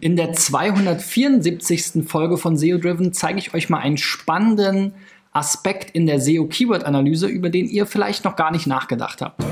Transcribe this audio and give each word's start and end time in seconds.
In 0.00 0.14
der 0.14 0.32
274. 0.32 2.08
Folge 2.08 2.38
von 2.38 2.56
SEO 2.56 2.78
Driven 2.78 3.12
zeige 3.12 3.40
ich 3.40 3.52
euch 3.52 3.68
mal 3.68 3.78
einen 3.78 3.98
spannenden 3.98 4.94
Aspekt 5.32 5.90
in 5.90 6.06
der 6.06 6.20
SEO-Keyword-Analyse, 6.20 7.26
über 7.26 7.50
den 7.50 7.66
ihr 7.66 7.86
vielleicht 7.86 8.24
noch 8.24 8.36
gar 8.36 8.52
nicht 8.52 8.68
nachgedacht 8.68 9.20
habt. 9.22 9.42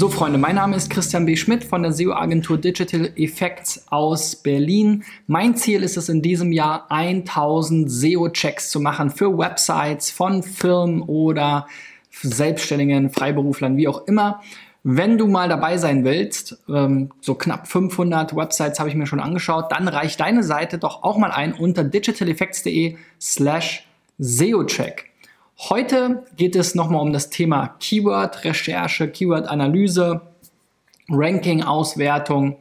So, 0.00 0.08
Freunde, 0.08 0.38
mein 0.38 0.54
Name 0.54 0.76
ist 0.76 0.88
Christian 0.88 1.26
B. 1.26 1.36
Schmidt 1.36 1.62
von 1.62 1.82
der 1.82 1.92
SEO-Agentur 1.92 2.56
Digital 2.56 3.12
Effects 3.16 3.84
aus 3.90 4.34
Berlin. 4.34 5.04
Mein 5.26 5.56
Ziel 5.56 5.82
ist 5.82 5.98
es 5.98 6.08
in 6.08 6.22
diesem 6.22 6.52
Jahr 6.52 6.90
1000 6.90 7.90
SEO-Checks 7.90 8.70
zu 8.70 8.80
machen 8.80 9.10
für 9.10 9.36
Websites 9.36 10.10
von 10.10 10.42
Firmen 10.42 11.02
oder 11.02 11.66
Selbstständigen, 12.10 13.10
Freiberuflern, 13.10 13.76
wie 13.76 13.88
auch 13.88 14.06
immer. 14.06 14.40
Wenn 14.84 15.18
du 15.18 15.26
mal 15.26 15.50
dabei 15.50 15.76
sein 15.76 16.02
willst, 16.02 16.56
ähm, 16.70 17.10
so 17.20 17.34
knapp 17.34 17.68
500 17.68 18.34
Websites 18.34 18.80
habe 18.80 18.88
ich 18.88 18.94
mir 18.94 19.06
schon 19.06 19.20
angeschaut, 19.20 19.66
dann 19.70 19.86
reicht 19.86 20.18
deine 20.18 20.42
Seite 20.42 20.78
doch 20.78 21.02
auch 21.02 21.18
mal 21.18 21.30
ein 21.30 21.52
unter 21.52 21.84
digitaleffects.de 21.84 22.96
slash 23.20 23.86
SEO-Check. 24.18 25.09
Heute 25.68 26.24
geht 26.38 26.56
es 26.56 26.74
nochmal 26.74 27.02
um 27.02 27.12
das 27.12 27.28
Thema 27.28 27.76
Keyword-Recherche, 27.80 29.08
Keyword-Analyse, 29.08 30.22
Ranking-Auswertung. 31.10 32.56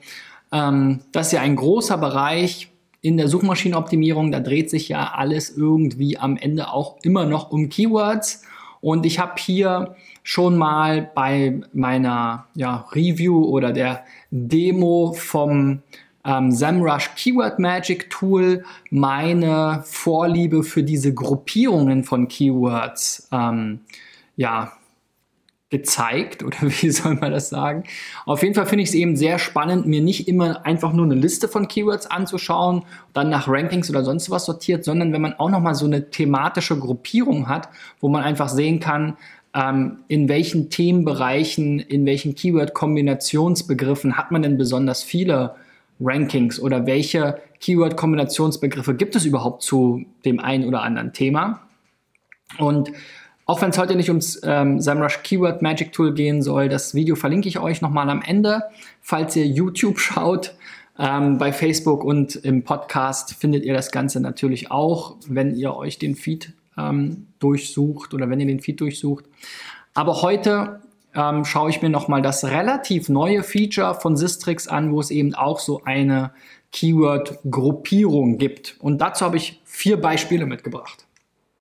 Ähm, 0.51 0.99
das 1.13 1.27
ist 1.27 1.31
ja 1.31 1.39
ein 1.39 1.55
großer 1.55 1.97
Bereich 1.97 2.69
in 2.99 3.15
der 3.15 3.29
Suchmaschinenoptimierung. 3.29 4.33
Da 4.33 4.41
dreht 4.41 4.69
sich 4.69 4.89
ja 4.89 5.13
alles 5.15 5.49
irgendwie 5.49 6.17
am 6.17 6.35
Ende 6.35 6.73
auch 6.73 6.97
immer 7.01 7.25
noch 7.25 7.51
um 7.51 7.69
Keywords. 7.69 8.43
Und 8.81 9.05
ich 9.05 9.17
habe 9.17 9.35
hier 9.37 9.95
schon 10.23 10.57
mal 10.57 11.09
bei 11.15 11.61
meiner 11.71 12.47
ja, 12.53 12.85
Review 12.91 13.45
oder 13.45 13.71
der 13.71 14.03
Demo 14.29 15.13
vom 15.13 15.83
ähm, 16.25 16.51
SEMrush 16.51 17.11
Keyword 17.15 17.59
Magic 17.59 18.09
Tool 18.09 18.63
meine 18.89 19.83
Vorliebe 19.85 20.63
für 20.63 20.83
diese 20.83 21.13
Gruppierungen 21.13 22.03
von 22.03 22.27
Keywords 22.27 23.27
ähm, 23.31 23.81
ja, 24.35 24.73
gezeigt 25.69 26.43
oder 26.43 26.57
wie 26.61 26.89
soll 26.89 27.15
man 27.15 27.31
das 27.31 27.49
sagen? 27.49 27.83
Auf 28.25 28.43
jeden 28.43 28.55
Fall 28.55 28.65
finde 28.65 28.83
ich 28.83 28.89
es 28.89 28.95
eben 28.95 29.15
sehr 29.15 29.39
spannend, 29.39 29.85
mir 29.85 30.01
nicht 30.01 30.27
immer 30.27 30.65
einfach 30.65 30.93
nur 30.93 31.05
eine 31.05 31.15
Liste 31.15 31.47
von 31.47 31.67
Keywords 31.67 32.07
anzuschauen, 32.07 32.83
dann 33.13 33.29
nach 33.29 33.47
Rankings 33.47 33.89
oder 33.89 34.03
sonst 34.03 34.29
was 34.29 34.45
sortiert, 34.45 34.83
sondern 34.83 35.13
wenn 35.13 35.21
man 35.21 35.33
auch 35.33 35.49
nochmal 35.49 35.75
so 35.75 35.85
eine 35.85 36.09
thematische 36.09 36.77
Gruppierung 36.77 37.47
hat, 37.47 37.69
wo 37.99 38.09
man 38.09 38.23
einfach 38.23 38.49
sehen 38.49 38.79
kann, 38.79 39.17
ähm, 39.53 39.99
in 40.07 40.29
welchen 40.29 40.69
Themenbereichen, 40.69 41.79
in 41.79 42.05
welchen 42.05 42.35
Keyword-Kombinationsbegriffen 42.35 44.17
hat 44.17 44.31
man 44.31 44.41
denn 44.41 44.57
besonders 44.57 45.03
viele 45.03 45.55
Rankings 45.99 46.59
oder 46.59 46.85
welche 46.85 47.41
Keyword-Kombinationsbegriffe 47.59 48.95
gibt 48.95 49.15
es 49.15 49.25
überhaupt 49.25 49.63
zu 49.63 50.05
dem 50.25 50.39
einen 50.39 50.65
oder 50.65 50.81
anderen 50.81 51.13
Thema. 51.13 51.61
Und 52.57 52.91
auch 53.45 53.61
wenn 53.61 53.71
es 53.71 53.77
heute 53.77 53.95
nicht 53.95 54.09
ums 54.09 54.39
ähm, 54.43 54.79
SEMrush 54.79 55.23
Keyword 55.23 55.61
Magic 55.61 55.91
Tool 55.91 56.13
gehen 56.13 56.41
soll, 56.41 56.69
das 56.69 56.93
Video 56.93 57.15
verlinke 57.15 57.49
ich 57.49 57.59
euch 57.59 57.81
nochmal 57.81 58.09
am 58.09 58.21
Ende. 58.21 58.63
Falls 59.01 59.35
ihr 59.35 59.45
YouTube 59.45 59.99
schaut, 59.99 60.53
ähm, 60.97 61.37
bei 61.37 61.51
Facebook 61.53 62.03
und 62.03 62.35
im 62.35 62.63
Podcast 62.63 63.33
findet 63.35 63.63
ihr 63.65 63.73
das 63.73 63.91
Ganze 63.91 64.19
natürlich 64.19 64.69
auch, 64.69 65.15
wenn 65.27 65.55
ihr 65.55 65.75
euch 65.75 65.97
den 65.97 66.15
Feed 66.15 66.53
ähm, 66.77 67.27
durchsucht 67.39 68.13
oder 68.13 68.29
wenn 68.29 68.39
ihr 68.39 68.45
den 68.45 68.59
Feed 68.59 68.81
durchsucht. 68.81 69.25
Aber 69.93 70.21
heute 70.21 70.81
ähm, 71.19 71.43
schaue 71.43 71.69
ich 71.69 71.81
mir 71.81 71.89
nochmal 71.89 72.21
das 72.21 72.45
relativ 72.45 73.09
neue 73.09 73.43
Feature 73.43 73.95
von 73.95 74.15
Sistrix 74.15 74.65
an, 74.67 74.93
wo 74.93 75.01
es 75.01 75.11
eben 75.11 75.35
auch 75.35 75.59
so 75.59 75.83
eine 75.83 76.31
Keyword-Gruppierung 76.71 78.37
gibt. 78.37 78.77
Und 78.79 78.99
dazu 78.99 79.25
habe 79.25 79.35
ich 79.37 79.59
vier 79.65 79.99
Beispiele 79.99 80.45
mitgebracht. 80.45 81.07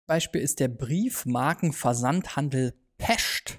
Beispiel 0.07 0.43
ist 0.43 0.61
der 0.61 0.69
Briefmarkenversandhandel 0.69 2.75
Pest 2.99 3.59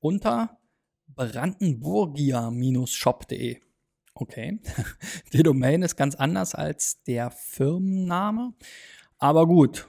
unter 0.00 0.60
brandenburgia-shop.de. 1.08 3.58
Okay, 4.14 4.60
die 5.32 5.42
Domain 5.42 5.82
ist 5.82 5.96
ganz 5.96 6.14
anders 6.14 6.54
als 6.54 7.02
der 7.02 7.32
Firmenname. 7.32 8.54
Aber 9.18 9.46
gut, 9.46 9.88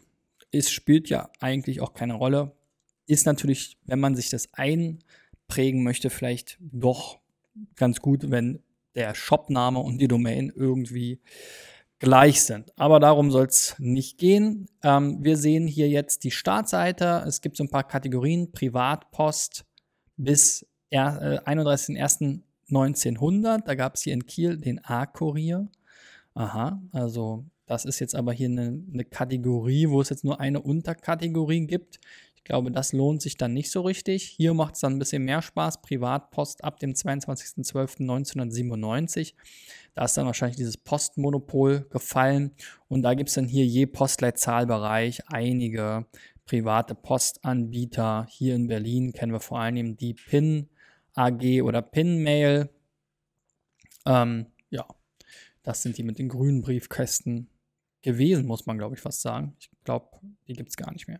es 0.51 0.71
spielt 0.71 1.09
ja 1.09 1.29
eigentlich 1.39 1.81
auch 1.81 1.93
keine 1.93 2.15
Rolle. 2.15 2.53
Ist 3.07 3.25
natürlich, 3.25 3.77
wenn 3.85 3.99
man 3.99 4.15
sich 4.15 4.29
das 4.29 4.53
ein 4.53 5.03
prägen 5.47 5.83
möchte, 5.83 6.09
vielleicht 6.09 6.57
doch 6.59 7.19
ganz 7.75 8.01
gut, 8.01 8.31
wenn 8.31 8.63
der 8.95 9.13
Shopname 9.15 9.79
und 9.79 9.99
die 9.99 10.07
Domain 10.07 10.51
irgendwie 10.55 11.19
gleich 11.99 12.41
sind. 12.43 12.71
Aber 12.77 12.99
darum 12.99 13.31
soll 13.31 13.45
es 13.45 13.75
nicht 13.79 14.17
gehen. 14.17 14.67
Ähm, 14.83 15.23
wir 15.23 15.37
sehen 15.37 15.65
hier 15.67 15.87
jetzt 15.89 16.23
die 16.23 16.31
Startseite. 16.31 17.23
Es 17.27 17.41
gibt 17.41 17.57
so 17.57 17.63
ein 17.63 17.69
paar 17.69 17.87
Kategorien. 17.87 18.51
Privatpost 18.51 19.65
bis 20.17 20.65
äh, 20.89 20.99
31.01.1900. 20.99 23.63
Da 23.65 23.75
gab 23.75 23.95
es 23.95 24.01
hier 24.01 24.13
in 24.13 24.25
Kiel 24.25 24.57
den 24.57 24.83
A-Kurier. 24.83 25.69
Aha, 26.33 26.81
also 26.91 27.45
das 27.65 27.85
ist 27.85 27.99
jetzt 27.99 28.15
aber 28.15 28.33
hier 28.33 28.49
eine, 28.49 28.83
eine 28.91 29.05
Kategorie, 29.05 29.89
wo 29.89 30.01
es 30.01 30.09
jetzt 30.09 30.25
nur 30.25 30.39
eine 30.39 30.61
Unterkategorie 30.61 31.65
gibt 31.65 31.99
glaube, 32.45 32.71
das 32.71 32.93
lohnt 32.93 33.21
sich 33.21 33.35
dann 33.35 33.51
nicht 33.53 33.69
so 33.69 33.81
richtig. 33.81 34.23
Hier 34.23 34.53
macht 34.53 34.75
es 34.75 34.81
dann 34.81 34.93
ein 34.93 34.99
bisschen 34.99 35.23
mehr 35.23 35.41
Spaß. 35.41 35.81
Privatpost 35.81 36.63
ab 36.63 36.79
dem 36.79 36.93
22.12.1997. 36.93 39.33
Da 39.93 40.05
ist 40.05 40.15
dann 40.15 40.27
wahrscheinlich 40.27 40.55
dieses 40.55 40.77
Postmonopol 40.77 41.87
gefallen. 41.89 42.51
Und 42.87 43.01
da 43.01 43.13
gibt 43.15 43.27
es 43.29 43.35
dann 43.35 43.47
hier 43.47 43.65
je 43.65 43.87
Postleitzahlbereich 43.87 45.27
einige 45.27 46.05
private 46.45 46.95
Postanbieter. 46.95 48.25
Hier 48.29 48.55
in 48.55 48.67
Berlin 48.67 49.11
kennen 49.11 49.33
wir 49.33 49.41
vor 49.41 49.59
allem 49.59 49.97
die 49.97 50.13
PIN 50.13 50.69
AG 51.15 51.61
oder 51.63 51.81
PIN 51.81 52.23
Mail. 52.23 52.69
Ähm, 54.05 54.45
ja, 54.69 54.87
das 55.63 55.81
sind 55.81 55.97
die 55.97 56.03
mit 56.03 56.19
den 56.19 56.29
grünen 56.29 56.61
Briefkästen 56.61 57.49
gewesen, 58.03 58.45
muss 58.45 58.67
man, 58.67 58.77
glaube 58.77 58.95
ich, 58.95 59.01
fast 59.01 59.21
sagen. 59.21 59.55
Ich 59.59 59.69
glaube, 59.83 60.07
die 60.47 60.53
gibt 60.53 60.69
es 60.69 60.77
gar 60.77 60.93
nicht 60.93 61.07
mehr. 61.07 61.19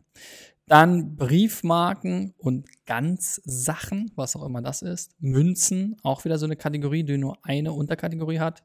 Dann 0.68 1.16
Briefmarken 1.16 2.34
und 2.38 2.68
Ganzsachen, 2.86 4.12
was 4.16 4.36
auch 4.36 4.44
immer 4.44 4.62
das 4.62 4.82
ist. 4.82 5.12
Münzen, 5.20 5.96
auch 6.02 6.26
wieder 6.26 6.40
so 6.40 6.46
eine 6.46 6.56
Kategorie, 6.56 7.04
die 7.04 7.18
nur 7.18 7.38
eine 7.44 7.74
Unterkategorie 7.74 8.40
hat. 8.40 8.64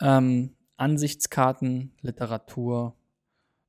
Ähm, 0.00 0.54
Ansichtskarten, 0.76 1.92
Literatur, 2.00 2.96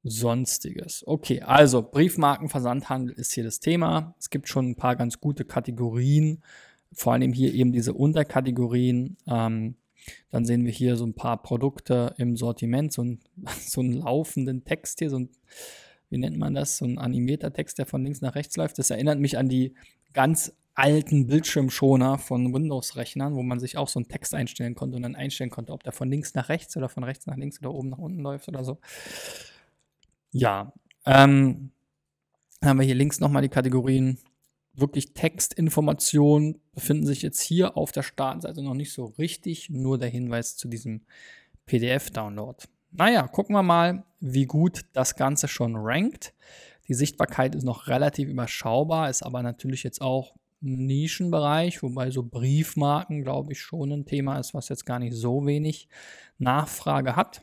Sonstiges. 0.04 1.04
Okay, 1.08 1.42
also 1.42 1.81
Briefmarkenversandhandel 1.81 3.16
ist 3.16 3.34
hier 3.34 3.44
das 3.44 3.60
Thema. 3.60 4.16
Es 4.20 4.30
gibt 4.30 4.50
schon 4.50 4.72
ein 4.72 4.75
paar 4.75 4.96
ganz 4.96 5.20
gute 5.20 5.46
Kategorien, 5.46 6.44
vor 6.92 7.14
allem 7.14 7.34
hier 7.34 7.54
eben 7.54 7.72
diese 7.72 7.94
Unterkategorien. 7.94 9.18
Ähm, 9.28 9.75
dann 10.30 10.46
sehen 10.46 10.66
wir 10.66 10.72
hier 10.72 10.98
so 10.98 11.06
ein 11.06 11.14
paar 11.14 11.42
Produkte 11.42 12.14
im 12.18 12.36
Sortiment, 12.36 12.92
so, 12.92 13.04
ein, 13.04 13.20
so 13.60 13.81
einen 13.81 13.94
laufenden 13.94 14.66
Text 14.66 15.00
hier, 15.00 15.10
so 15.10 15.20
ein, 15.20 15.30
wie 16.13 16.18
nennt 16.18 16.38
man 16.38 16.53
das, 16.53 16.78
so 16.78 16.85
ein 16.85 16.97
animierter 16.97 17.51
Text, 17.51 17.79
der 17.79 17.85
von 17.85 18.03
links 18.03 18.22
nach 18.22 18.35
rechts 18.35 18.56
läuft. 18.56 18.78
Das 18.78 18.90
erinnert 18.90 19.19
mich 19.19 19.38
an 19.38 19.50
die 19.50 19.74
ganz 20.13 20.53
alten 20.75 21.28
Bildschirmschoner 21.28 22.18
von 22.18 22.53
Windows-Rechnern, 22.53 23.35
wo 23.35 23.44
man 23.44 23.59
sich 23.59 23.78
auch 23.78 23.88
so 23.88 24.00
einen 24.00 24.07
Text 24.07 24.34
einstellen 24.34 24.75
konnte 24.75 24.96
und 24.96 25.03
dann 25.03 25.16
einstellen 25.16 25.50
konnte, 25.50 25.74
ob 25.74 25.84
der 25.84 25.91
von 25.91 26.09
links 26.09 26.34
nach 26.35 26.50
rechts 26.50 26.78
oder 26.78 26.88
von 26.88 27.03
rechts 27.03 27.25
nach 27.25 27.35
links 27.35 27.59
oder 27.59 27.74
oben 27.74 27.90
nach 27.90 27.97
unten 27.97 28.22
läuft 28.22 28.47
oder 28.47 28.63
so. 28.63 28.79
Ja, 30.31 30.72
ähm, 31.06 31.72
dann 32.59 32.69
haben 32.69 32.80
wir 32.80 32.86
hier 32.86 32.95
links 32.95 33.19
nochmal 33.19 33.42
die 33.42 33.50
Kategorien 33.50 34.19
wirklich 34.74 35.13
Textinformationen 35.13 36.60
befinden 36.74 37.06
sich 37.06 37.21
jetzt 37.21 37.42
hier 37.42 37.77
auf 37.77 37.92
der 37.92 38.04
Startseite 38.04 38.63
noch 38.63 38.74
nicht 38.74 38.92
so 38.92 39.06
richtig, 39.18 39.69
nur 39.69 39.98
der 39.98 40.10
Hinweis 40.10 40.57
zu 40.57 40.68
diesem 40.68 41.01
PDF-Download. 41.65 42.57
Naja, 42.95 43.28
gucken 43.28 43.56
wir 43.56 43.63
mal, 43.63 44.04
wie 44.19 44.45
gut 44.45 44.81
das 44.94 45.16
Ganze 45.16 45.48
schon 45.48 45.75
rankt. 45.75 46.34
Die 46.88 46.94
Sichtbarkeit 46.94 47.56
ist 47.56 47.63
noch 47.63 47.88
relativ 47.88 48.30
überschaubar, 48.30 49.10
ist 49.10 49.24
aber 49.24 49.42
natürlich 49.42 49.84
jetzt 49.84 50.01
auch 50.01 50.36
ein 50.62 50.86
Nischenbereich, 50.86 51.81
wobei 51.81 52.12
so 52.12 52.24
Briefmarken, 52.24 53.24
glaube 53.24 53.51
ich, 53.51 53.62
schon 53.62 53.92
ein 53.92 54.06
Thema 54.06 54.38
ist, 54.40 54.54
was 54.54 54.69
jetzt 54.69 54.86
gar 54.86 55.00
nicht 55.00 55.16
so 55.16 55.45
wenig 55.45 55.88
Nachfrage 56.38 57.16
hat. 57.16 57.42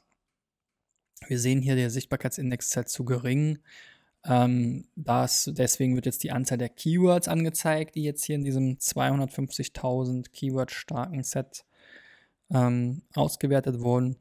Wir 1.26 1.38
sehen 1.38 1.61
hier, 1.61 1.75
der 1.75 1.91
Sichtbarkeitsindex 1.91 2.69
ist 2.69 2.76
halt 2.76 2.88
zu 2.88 3.05
gering. 3.05 3.58
Ähm, 4.25 4.87
das, 4.94 5.50
deswegen 5.53 5.96
wird 5.96 6.06
jetzt 6.06 6.23
die 6.23 6.31
Anzahl 6.31 6.58
der 6.58 6.69
Keywords 6.69 7.29
angezeigt, 7.29 7.96
die 7.96 8.05
jetzt 8.05 8.25
hier 8.25 8.37
in 8.37 8.44
diesem 8.44 8.76
250.000 8.79 10.31
Keyword 10.31 10.70
starken 10.70 11.25
Set 11.25 11.64
ähm, 12.50 13.03
ausgewertet 13.14 13.81
wurden. 13.81 14.17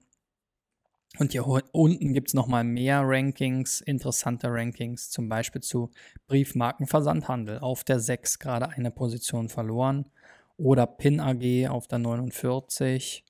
Und 1.17 1.31
hier 1.31 1.45
unten 1.47 2.13
gibt 2.13 2.29
es 2.29 2.33
nochmal 2.33 2.63
mehr 2.63 3.01
Rankings, 3.03 3.81
interessante 3.81 4.47
Rankings, 4.49 5.09
zum 5.09 5.27
Beispiel 5.27 5.61
zu 5.61 5.89
Briefmarkenversandhandel. 6.27 7.59
Auf 7.59 7.83
der 7.83 7.99
6 7.99 8.39
gerade 8.39 8.69
eine 8.69 8.91
Position 8.91 9.49
verloren. 9.49 10.05
Oder 10.57 10.85
PIN 10.85 11.19
AG 11.19 11.69
auf 11.69 11.87
der 11.87 11.99
49. 11.99 13.25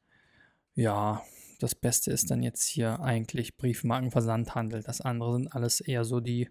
Ja, 0.75 1.23
das 1.59 1.75
Beste 1.75 2.11
ist 2.11 2.31
dann 2.31 2.41
jetzt 2.43 2.65
hier 2.65 2.99
eigentlich 3.01 3.55
Briefmarkenversandhandel. 3.57 4.83
Das 4.83 5.01
andere 5.01 5.33
sind 5.33 5.53
alles 5.53 5.79
eher 5.79 6.03
so 6.03 6.19
die 6.19 6.49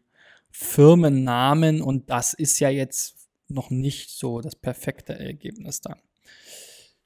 Firmennamen 0.50 1.82
und 1.82 2.10
das 2.10 2.32
ist 2.34 2.58
ja 2.60 2.70
jetzt 2.70 3.28
noch 3.48 3.70
nicht 3.70 4.10
so 4.10 4.40
das 4.40 4.54
perfekte 4.54 5.18
Ergebnis 5.18 5.80
dann. 5.80 6.00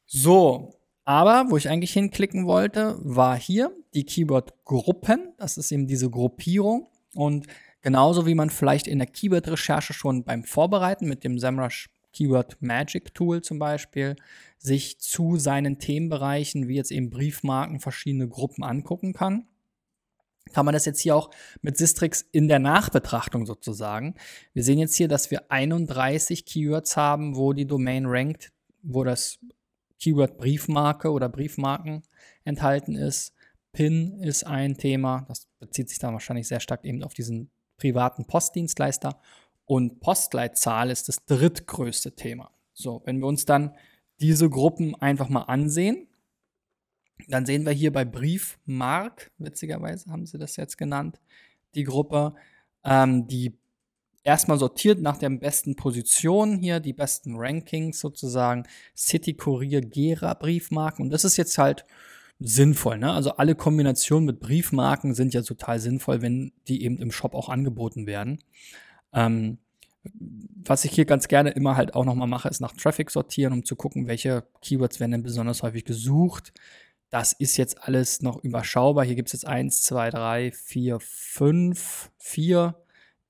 So, 0.07 0.75
aber 1.05 1.51
wo 1.51 1.57
ich 1.57 1.69
eigentlich 1.69 1.93
hinklicken 1.93 2.47
wollte, 2.47 2.99
war 3.03 3.37
hier 3.37 3.75
die 3.95 4.05
Keyword-Gruppen. 4.05 5.33
Das 5.39 5.59
ist 5.59 5.73
eben 5.73 5.87
diese 5.87 6.11
Gruppierung. 6.11 6.89
Und 7.15 7.47
genauso 7.81 8.27
wie 8.27 8.35
man 8.35 8.51
vielleicht 8.51 8.87
in 8.87 8.99
der 8.99 9.09
Keyword-Recherche 9.09 9.93
schon 9.93 10.25
beim 10.25 10.45
Vorbereiten 10.45 11.09
mit 11.09 11.25
dem 11.25 11.39
SEMrush 11.39 11.91
Keyword 12.13 12.61
Magic 12.61 13.15
Tool 13.15 13.43
zum 13.43 13.59
Beispiel 13.59 14.17
sich 14.59 15.01
zu 15.01 15.37
seinen 15.37 15.79
Themenbereichen, 15.79 16.69
wie 16.69 16.77
jetzt 16.77 16.93
eben 16.93 17.11
Briefmarken, 17.11 17.81
verschiedene 17.81 18.29
Gruppen 18.29 18.63
angucken 18.63 19.13
kann, 19.13 19.47
kann 20.53 20.67
man 20.67 20.75
das 20.75 20.85
jetzt 20.85 21.01
hier 21.01 21.17
auch 21.17 21.31
mit 21.63 21.77
Sistrix 21.77 22.23
in 22.33 22.49
der 22.49 22.59
Nachbetrachtung 22.59 23.47
sozusagen. 23.47 24.15
Wir 24.53 24.63
sehen 24.63 24.79
jetzt 24.79 24.97
hier, 24.97 25.09
dass 25.09 25.31
wir 25.31 25.51
31 25.51 26.45
Keywords 26.45 26.97
haben, 26.97 27.37
wo 27.37 27.53
die 27.53 27.67
Domain 27.67 28.05
rankt, 28.07 28.53
wo 28.83 29.05
das 29.05 29.39
Keyword 30.03 30.37
Briefmarke 30.37 31.13
oder 31.13 31.29
Briefmarken 31.29 32.03
enthalten 32.45 32.97
ist. 32.97 33.35
PIN 33.73 34.19
ist 34.19 34.45
ein 34.45 34.77
Thema, 34.77 35.25
das 35.29 35.47
bezieht 35.61 35.89
sich 35.89 36.01
dann 36.01 36.13
wahrscheinlich 36.13 36.49
sehr 36.49 36.59
stark 36.59 36.85
eben 36.85 37.05
auf 37.05 37.15
diesen 37.15 37.51
privaten 37.77 38.27
Postdienstleister. 38.27 39.21
Und 39.65 40.01
Postleitzahl 40.01 40.91
ist 40.91 41.09
das 41.09 41.25
drittgrößte 41.27 42.17
Thema. 42.17 42.51
So, 42.75 43.03
wenn 43.05 43.21
wir 43.21 43.27
uns 43.29 43.45
dann 43.45 43.77
diese 44.21 44.51
Gruppen 44.51 44.97
einfach 44.97 45.29
mal 45.29 45.43
ansehen, 45.43 46.09
dann 47.29 47.47
sehen 47.47 47.65
wir 47.65 47.73
hier 47.73 47.93
bei 47.93 48.05
Briefmark, 48.05 49.31
witzigerweise 49.39 50.11
haben 50.11 50.27
sie 50.27 50.39
das 50.39 50.57
jetzt 50.57 50.77
genannt, 50.77 51.21
die 51.77 51.85
Gruppe, 51.85 52.35
ähm, 52.83 53.29
die 53.29 53.57
erstmal 54.25 54.59
sortiert 54.59 55.01
nach 55.01 55.17
der 55.17 55.31
besten 55.31 55.77
Position 55.77 56.59
hier, 56.59 56.81
die 56.81 56.93
besten 56.93 57.35
Rankings 57.37 58.01
sozusagen, 58.01 58.65
City 58.97 59.35
Courier, 59.35 59.81
Gera 59.81 60.35
Briefmarken. 60.35 61.05
Und 61.05 61.11
das 61.11 61.25
ist 61.25 61.37
jetzt 61.37 61.59
halt 61.59 61.85
sinnvoll. 62.39 62.99
Ne? 62.99 63.13
Also 63.13 63.37
alle 63.37 63.55
Kombinationen 63.55 64.27
mit 64.27 64.41
Briefmarken 64.41 65.15
sind 65.15 65.35
ja 65.35 65.43
total 65.43 65.79
sinnvoll, 65.79 66.23
wenn 66.23 66.53
die 66.69 66.85
eben 66.85 66.99
im 66.99 67.13
Shop 67.13 67.35
auch 67.35 67.49
angeboten 67.49 68.07
werden. 68.07 68.43
Ähm, 69.13 69.59
was 70.65 70.85
ich 70.85 70.93
hier 70.93 71.05
ganz 71.05 71.29
gerne 71.29 71.51
immer 71.51 71.77
halt 71.77 71.95
auch 71.95 72.05
nochmal 72.05 72.27
mache, 72.27 72.49
ist 72.49 72.61
nach 72.61 72.73
Traffic 72.73 73.11
sortieren, 73.11 73.53
um 73.53 73.65
zu 73.65 73.77
gucken, 73.77 74.09
welche 74.09 74.45
Keywords 74.61 74.99
werden 74.99 75.13
denn 75.13 75.23
besonders 75.23 75.63
häufig 75.63 75.85
gesucht. 75.85 76.53
Das 77.11 77.33
ist 77.33 77.57
jetzt 77.57 77.83
alles 77.83 78.23
noch 78.23 78.43
überschaubar. 78.43 79.05
Hier 79.05 79.15
gibt 79.15 79.29
es 79.29 79.35
jetzt 79.35 79.47
1, 79.47 79.83
2, 79.83 80.11
3, 80.11 80.53
4, 80.53 80.99
5, 80.99 82.11
4, 82.19 82.75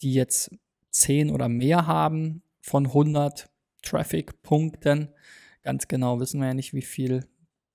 die 0.00 0.14
jetzt 0.14 0.50
10 0.92 1.30
oder 1.30 1.48
mehr 1.48 1.86
haben 1.86 2.42
von 2.60 2.86
100 2.86 3.50
Traffic-Punkten. 3.82 5.08
Ganz 5.62 5.88
genau 5.88 6.20
wissen 6.20 6.40
wir 6.40 6.48
ja 6.48 6.54
nicht, 6.54 6.72
wie 6.72 6.82
viel 6.82 7.26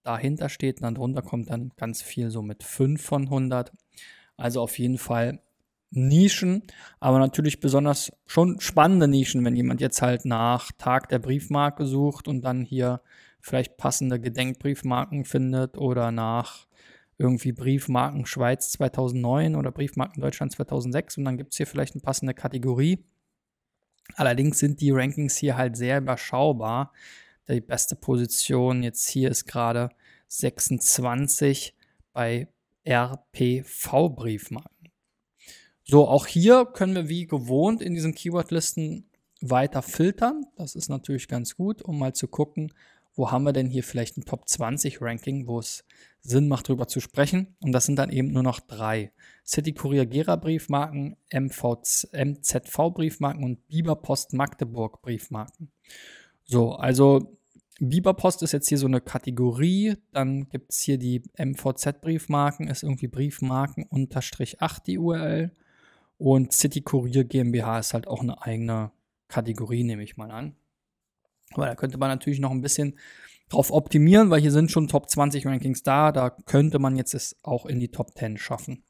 dahinter 0.04 0.50
steht. 0.50 0.78
Und 0.78 0.84
dann 0.84 0.96
drunter 0.96 1.22
kommt 1.22 1.50
dann 1.50 1.72
ganz 1.76 2.02
viel 2.02 2.30
so 2.30 2.42
mit 2.42 2.64
5 2.64 3.02
von 3.02 3.24
100. 3.24 3.72
Also 4.38 4.62
auf 4.62 4.80
jeden 4.80 4.98
Fall 4.98 5.42
Nischen, 5.90 6.64
aber 7.00 7.18
natürlich 7.18 7.62
besonders 7.62 8.12
schon 8.26 8.60
spannende 8.60 9.08
Nischen, 9.08 9.46
wenn 9.46 9.56
jemand 9.56 9.80
jetzt 9.80 10.02
halt 10.02 10.26
nach 10.26 10.72
Tag 10.74 11.08
der 11.10 11.20
Briefmarke 11.20 11.86
sucht 11.86 12.28
und 12.28 12.42
dann 12.42 12.64
hier 12.64 13.02
vielleicht 13.40 13.78
passende 13.78 14.20
Gedenkbriefmarken 14.20 15.24
findet 15.24 15.78
oder 15.78 16.12
nach 16.12 16.67
irgendwie 17.18 17.52
Briefmarken 17.52 18.26
Schweiz 18.26 18.72
2009 18.72 19.56
oder 19.56 19.72
Briefmarken 19.72 20.22
Deutschland 20.22 20.52
2006 20.52 21.18
und 21.18 21.26
dann 21.26 21.38
gibt 21.38 21.54
es 21.54 21.58
hier 21.58 21.68
vielleicht 21.68 21.96
eine 21.96 22.02
passende 22.02 22.34
Kategorie. 22.34 23.04
Allerdings 24.16 24.60
sind 24.60 24.82
die 24.82 24.92
Rankings 24.92 25.36
hier 25.36 25.58
halt 25.58 25.76
sehr 25.76 25.98
überschaubar. 25.98 26.94
Die 27.50 27.62
beste 27.62 27.96
Position 27.96 28.84
jetzt 28.84 29.08
hier 29.10 29.32
ist 29.32 29.46
gerade 29.46 29.90
26 30.28 31.76
bei 32.14 32.48
RPV-Briefmarken. 32.86 34.92
So, 35.84 36.08
auch 36.08 36.28
hier 36.28 36.66
können 36.66 36.96
wir 36.96 37.10
wie 37.10 37.28
gewohnt 37.28 37.82
in 37.82 37.96
diesen 37.96 38.14
Keywordlisten 38.14 39.10
weiter 39.42 39.82
filtern. 39.82 40.46
Das 40.56 40.76
ist 40.76 40.90
natürlich 40.90 41.28
ganz 41.28 41.56
gut, 41.56 41.82
um 41.82 42.00
mal 42.00 42.14
zu 42.14 42.28
gucken, 42.28 42.74
wo 43.16 43.32
haben 43.32 43.44
wir 43.44 43.54
denn 43.54 43.70
hier 43.70 43.84
vielleicht 43.84 44.18
ein 44.18 44.26
Top 44.26 44.48
20 44.48 45.02
Ranking, 45.02 45.48
wo 45.48 45.60
es 45.60 45.86
Sinn 46.28 46.50
macht, 46.50 46.68
darüber 46.68 46.88
zu 46.88 47.00
sprechen. 47.00 47.56
Und 47.62 47.72
das 47.72 47.86
sind 47.86 47.98
dann 47.98 48.10
eben 48.10 48.32
nur 48.32 48.44
noch 48.44 48.60
drei. 48.60 49.12
City 49.46 49.74
Courier 49.74 50.06
Gera 50.06 50.36
Briefmarken, 50.36 51.16
MZV 51.32 52.94
Briefmarken 52.94 53.44
und 53.44 53.66
Biber 53.70 53.96
Post 53.96 54.34
Magdeburg 54.34 55.02
Briefmarken. 55.02 55.72
So, 56.44 56.74
also 56.74 57.38
Biber 57.80 58.14
Post 58.14 58.44
ist 58.44 58.52
jetzt 58.52 58.68
hier 58.68 58.78
so 58.78 58.88
eine 58.88 59.00
Kategorie. 59.00 59.96
Dann 60.12 60.50
gibt 60.50 60.74
es 60.74 60.82
hier 60.82 60.98
die 60.98 61.24
MVZ 61.38 62.02
Briefmarken, 62.02 62.68
ist 62.68 62.84
irgendwie 62.84 63.08
Briefmarken 63.08 63.86
unterstrich 63.86 64.62
8 64.62 64.86
die 64.86 64.98
URL. 64.98 65.52
Und 66.18 66.52
City 66.52 66.82
Courier 66.82 67.24
GmbH 67.24 67.80
ist 67.80 67.94
halt 67.94 68.08
auch 68.08 68.22
eine 68.22 68.42
eigene 68.42 68.92
Kategorie, 69.30 69.84
nehme 69.86 70.04
ich 70.04 70.18
mal 70.18 70.32
an. 70.32 70.56
Aber 71.54 71.68
da 71.68 71.76
könnte 71.76 71.98
man 71.98 72.10
natürlich 72.10 72.40
noch 72.40 72.52
ein 72.52 72.62
bisschen 72.62 72.98
drauf 73.50 73.72
optimieren, 73.72 74.30
weil 74.30 74.42
hier 74.42 74.52
sind 74.52 74.72
schon 74.72 74.88
Top 74.88 75.10
20 75.10 75.46
Rankings 75.46 75.84
da. 75.84 76.12
Da 76.12 76.30
könnte 76.30 76.80
man 76.80 76.96
jetzt 76.96 77.14
es 77.14 77.38
auch 77.44 77.66
in 77.66 77.80
die 77.80 77.90
Top 77.90 78.18
10 78.18 78.38
schaffen. 78.38 78.84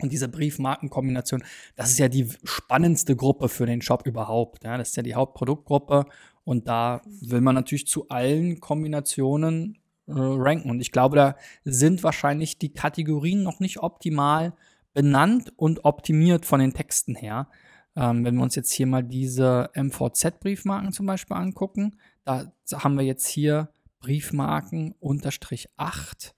Und 0.00 0.12
diese 0.12 0.28
Briefmarkenkombination, 0.28 1.42
das 1.74 1.90
ist 1.90 1.98
ja 1.98 2.08
die 2.08 2.28
spannendste 2.44 3.16
Gruppe 3.16 3.48
für 3.48 3.66
den 3.66 3.80
Shop 3.80 4.06
überhaupt. 4.06 4.64
Ja, 4.64 4.76
das 4.76 4.90
ist 4.90 4.96
ja 4.96 5.02
die 5.02 5.14
Hauptproduktgruppe. 5.14 6.04
Und 6.44 6.68
da 6.68 7.00
will 7.22 7.40
man 7.40 7.54
natürlich 7.54 7.86
zu 7.86 8.08
allen 8.08 8.60
Kombinationen 8.60 9.78
äh, 10.06 10.12
ranken. 10.14 10.70
Und 10.70 10.80
ich 10.80 10.92
glaube, 10.92 11.16
da 11.16 11.36
sind 11.64 12.02
wahrscheinlich 12.02 12.58
die 12.58 12.72
Kategorien 12.72 13.42
noch 13.42 13.58
nicht 13.58 13.78
optimal 13.82 14.54
benannt 14.92 15.52
und 15.56 15.84
optimiert 15.84 16.46
von 16.46 16.60
den 16.60 16.74
Texten 16.74 17.14
her. 17.14 17.48
Ähm, 17.96 18.24
wenn 18.24 18.36
wir 18.36 18.42
uns 18.42 18.54
jetzt 18.54 18.72
hier 18.72 18.86
mal 18.86 19.02
diese 19.02 19.70
MVZ-Briefmarken 19.74 20.92
zum 20.92 21.06
Beispiel 21.06 21.36
angucken, 21.36 21.96
da 22.26 22.52
haben 22.72 22.98
wir 22.98 23.04
jetzt 23.04 23.26
hier 23.26 23.72
Briefmarken 24.00 24.92
unterstrich 24.98 25.68
8. 25.76 26.34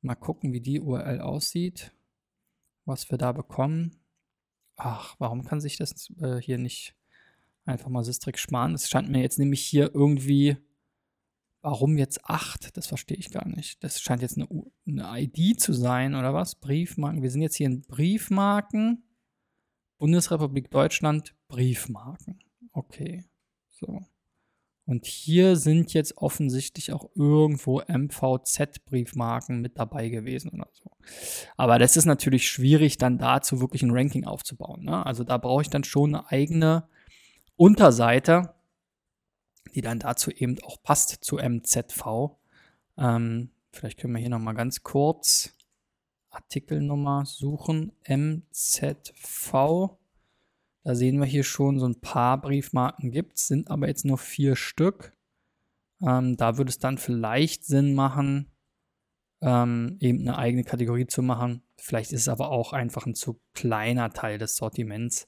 Mal 0.00 0.14
gucken, 0.14 0.52
wie 0.52 0.60
die 0.60 0.80
URL 0.80 1.20
aussieht, 1.20 1.92
was 2.84 3.10
wir 3.10 3.18
da 3.18 3.32
bekommen. 3.32 4.00
Ach, 4.76 5.16
warum 5.18 5.44
kann 5.44 5.60
sich 5.60 5.76
das 5.76 6.10
äh, 6.20 6.36
hier 6.36 6.58
nicht 6.58 6.94
einfach 7.64 7.88
mal 7.88 8.04
Sistrix 8.04 8.40
sparen? 8.40 8.74
Es 8.74 8.88
scheint 8.88 9.08
mir 9.10 9.22
jetzt 9.22 9.38
nämlich 9.38 9.64
hier 9.64 9.94
irgendwie, 9.94 10.56
warum 11.62 11.98
jetzt 11.98 12.24
8? 12.26 12.76
Das 12.76 12.86
verstehe 12.86 13.16
ich 13.16 13.30
gar 13.30 13.48
nicht. 13.48 13.82
Das 13.82 14.00
scheint 14.00 14.22
jetzt 14.22 14.36
eine, 14.36 14.48
eine 14.86 15.20
ID 15.22 15.60
zu 15.60 15.72
sein 15.72 16.14
oder 16.14 16.32
was? 16.32 16.54
Briefmarken. 16.54 17.22
Wir 17.22 17.30
sind 17.30 17.42
jetzt 17.42 17.56
hier 17.56 17.66
in 17.66 17.82
Briefmarken. 17.82 19.02
Bundesrepublik 19.98 20.70
Deutschland 20.70 21.34
Briefmarken. 21.48 22.40
Okay, 22.72 23.24
so. 23.70 24.04
Und 24.86 25.06
hier 25.06 25.56
sind 25.56 25.94
jetzt 25.94 26.18
offensichtlich 26.18 26.92
auch 26.92 27.08
irgendwo 27.14 27.80
MVZ-Briefmarken 27.80 29.60
mit 29.60 29.78
dabei 29.78 30.10
gewesen 30.10 30.50
oder 30.50 30.68
so. 30.72 30.90
Aber 31.56 31.78
das 31.78 31.96
ist 31.96 32.04
natürlich 32.04 32.48
schwierig, 32.48 32.98
dann 32.98 33.18
dazu 33.18 33.60
wirklich 33.60 33.82
ein 33.82 33.92
Ranking 33.92 34.24
aufzubauen. 34.24 34.84
Ne? 34.84 35.04
Also 35.06 35.24
da 35.24 35.38
brauche 35.38 35.62
ich 35.62 35.70
dann 35.70 35.84
schon 35.84 36.14
eine 36.14 36.30
eigene 36.30 36.86
Unterseite, 37.56 38.54
die 39.74 39.80
dann 39.80 40.00
dazu 40.00 40.30
eben 40.30 40.56
auch 40.64 40.82
passt 40.82 41.24
zu 41.24 41.36
MZV. 41.38 42.36
Ähm, 42.98 43.50
vielleicht 43.72 43.98
können 43.98 44.12
wir 44.12 44.20
hier 44.20 44.30
nochmal 44.30 44.54
ganz 44.54 44.82
kurz 44.82 45.54
Artikelnummer 46.30 47.24
suchen, 47.24 47.92
MZV. 48.06 49.96
Da 50.84 50.94
sehen 50.94 51.18
wir 51.18 51.26
hier 51.26 51.44
schon 51.44 51.78
so 51.78 51.86
ein 51.86 52.00
paar 52.00 52.40
Briefmarken 52.40 53.10
gibt 53.10 53.38
es, 53.38 53.48
sind 53.48 53.70
aber 53.70 53.88
jetzt 53.88 54.04
nur 54.04 54.18
vier 54.18 54.54
Stück. 54.54 55.14
Ähm, 56.02 56.36
da 56.36 56.58
würde 56.58 56.68
es 56.68 56.78
dann 56.78 56.98
vielleicht 56.98 57.64
Sinn 57.64 57.94
machen, 57.94 58.50
ähm, 59.40 59.96
eben 60.00 60.20
eine 60.20 60.36
eigene 60.36 60.62
Kategorie 60.62 61.06
zu 61.06 61.22
machen. 61.22 61.62
Vielleicht 61.78 62.12
ist 62.12 62.22
es 62.22 62.28
aber 62.28 62.50
auch 62.50 62.72
einfach 62.72 63.06
ein 63.06 63.14
zu 63.14 63.40
kleiner 63.54 64.10
Teil 64.10 64.38
des 64.38 64.56
Sortiments. 64.56 65.26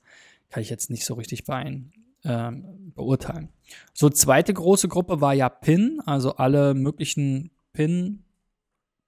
Kann 0.51 0.63
ich 0.63 0.71
jetzt 0.71 0.91
nicht 0.91 1.07
so 1.07 1.15
richtig 1.15 1.45
bein, 1.45 1.93
ähm, 2.25 2.93
beurteilen. 2.95 3.49
So, 3.95 4.11
zweite 4.11 4.53
große 4.53 4.89
Gruppe 4.89 5.21
war 5.21 5.33
ja 5.35 5.49
PIN, 5.49 6.01
also 6.05 6.37
alle 6.37 6.75
möglichen 6.75 7.51
PIN, 7.73 8.25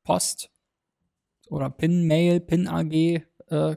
Post, 0.02 0.50
oder 1.50 1.70
Pin-Mail, 1.70 2.40
Pin-AG 2.40 3.22
äh. 3.50 3.76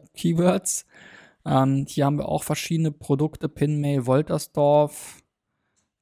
Ähm, 1.45 1.85
hier 1.87 2.05
haben 2.05 2.17
wir 2.17 2.29
auch 2.29 2.43
verschiedene 2.43 2.91
Produkte, 2.91 3.49
Pin-Mail 3.49 4.05
Woltersdorf, 4.05 5.23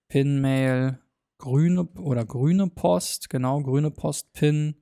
Pin-Mail 0.10 1.00
grüne 1.38 1.86
oder 1.98 2.26
grüne 2.26 2.68
Post, 2.68 3.30
genau, 3.30 3.62
grüne 3.62 3.92
Post 3.92 4.34
Pin. 4.34 4.76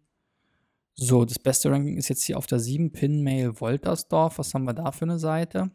So, 0.95 1.25
das 1.25 1.37
beste 1.37 1.69
Ranking 1.69 1.97
ist 1.97 2.09
jetzt 2.09 2.23
hier 2.23 2.37
auf 2.37 2.47
der 2.47 2.59
7 2.59 2.91
Pin-Mail 2.91 3.61
Woltersdorf. 3.61 4.39
Was 4.39 4.53
haben 4.53 4.65
wir 4.65 4.73
da 4.73 4.91
für 4.91 5.05
eine 5.05 5.19
Seite? 5.19 5.71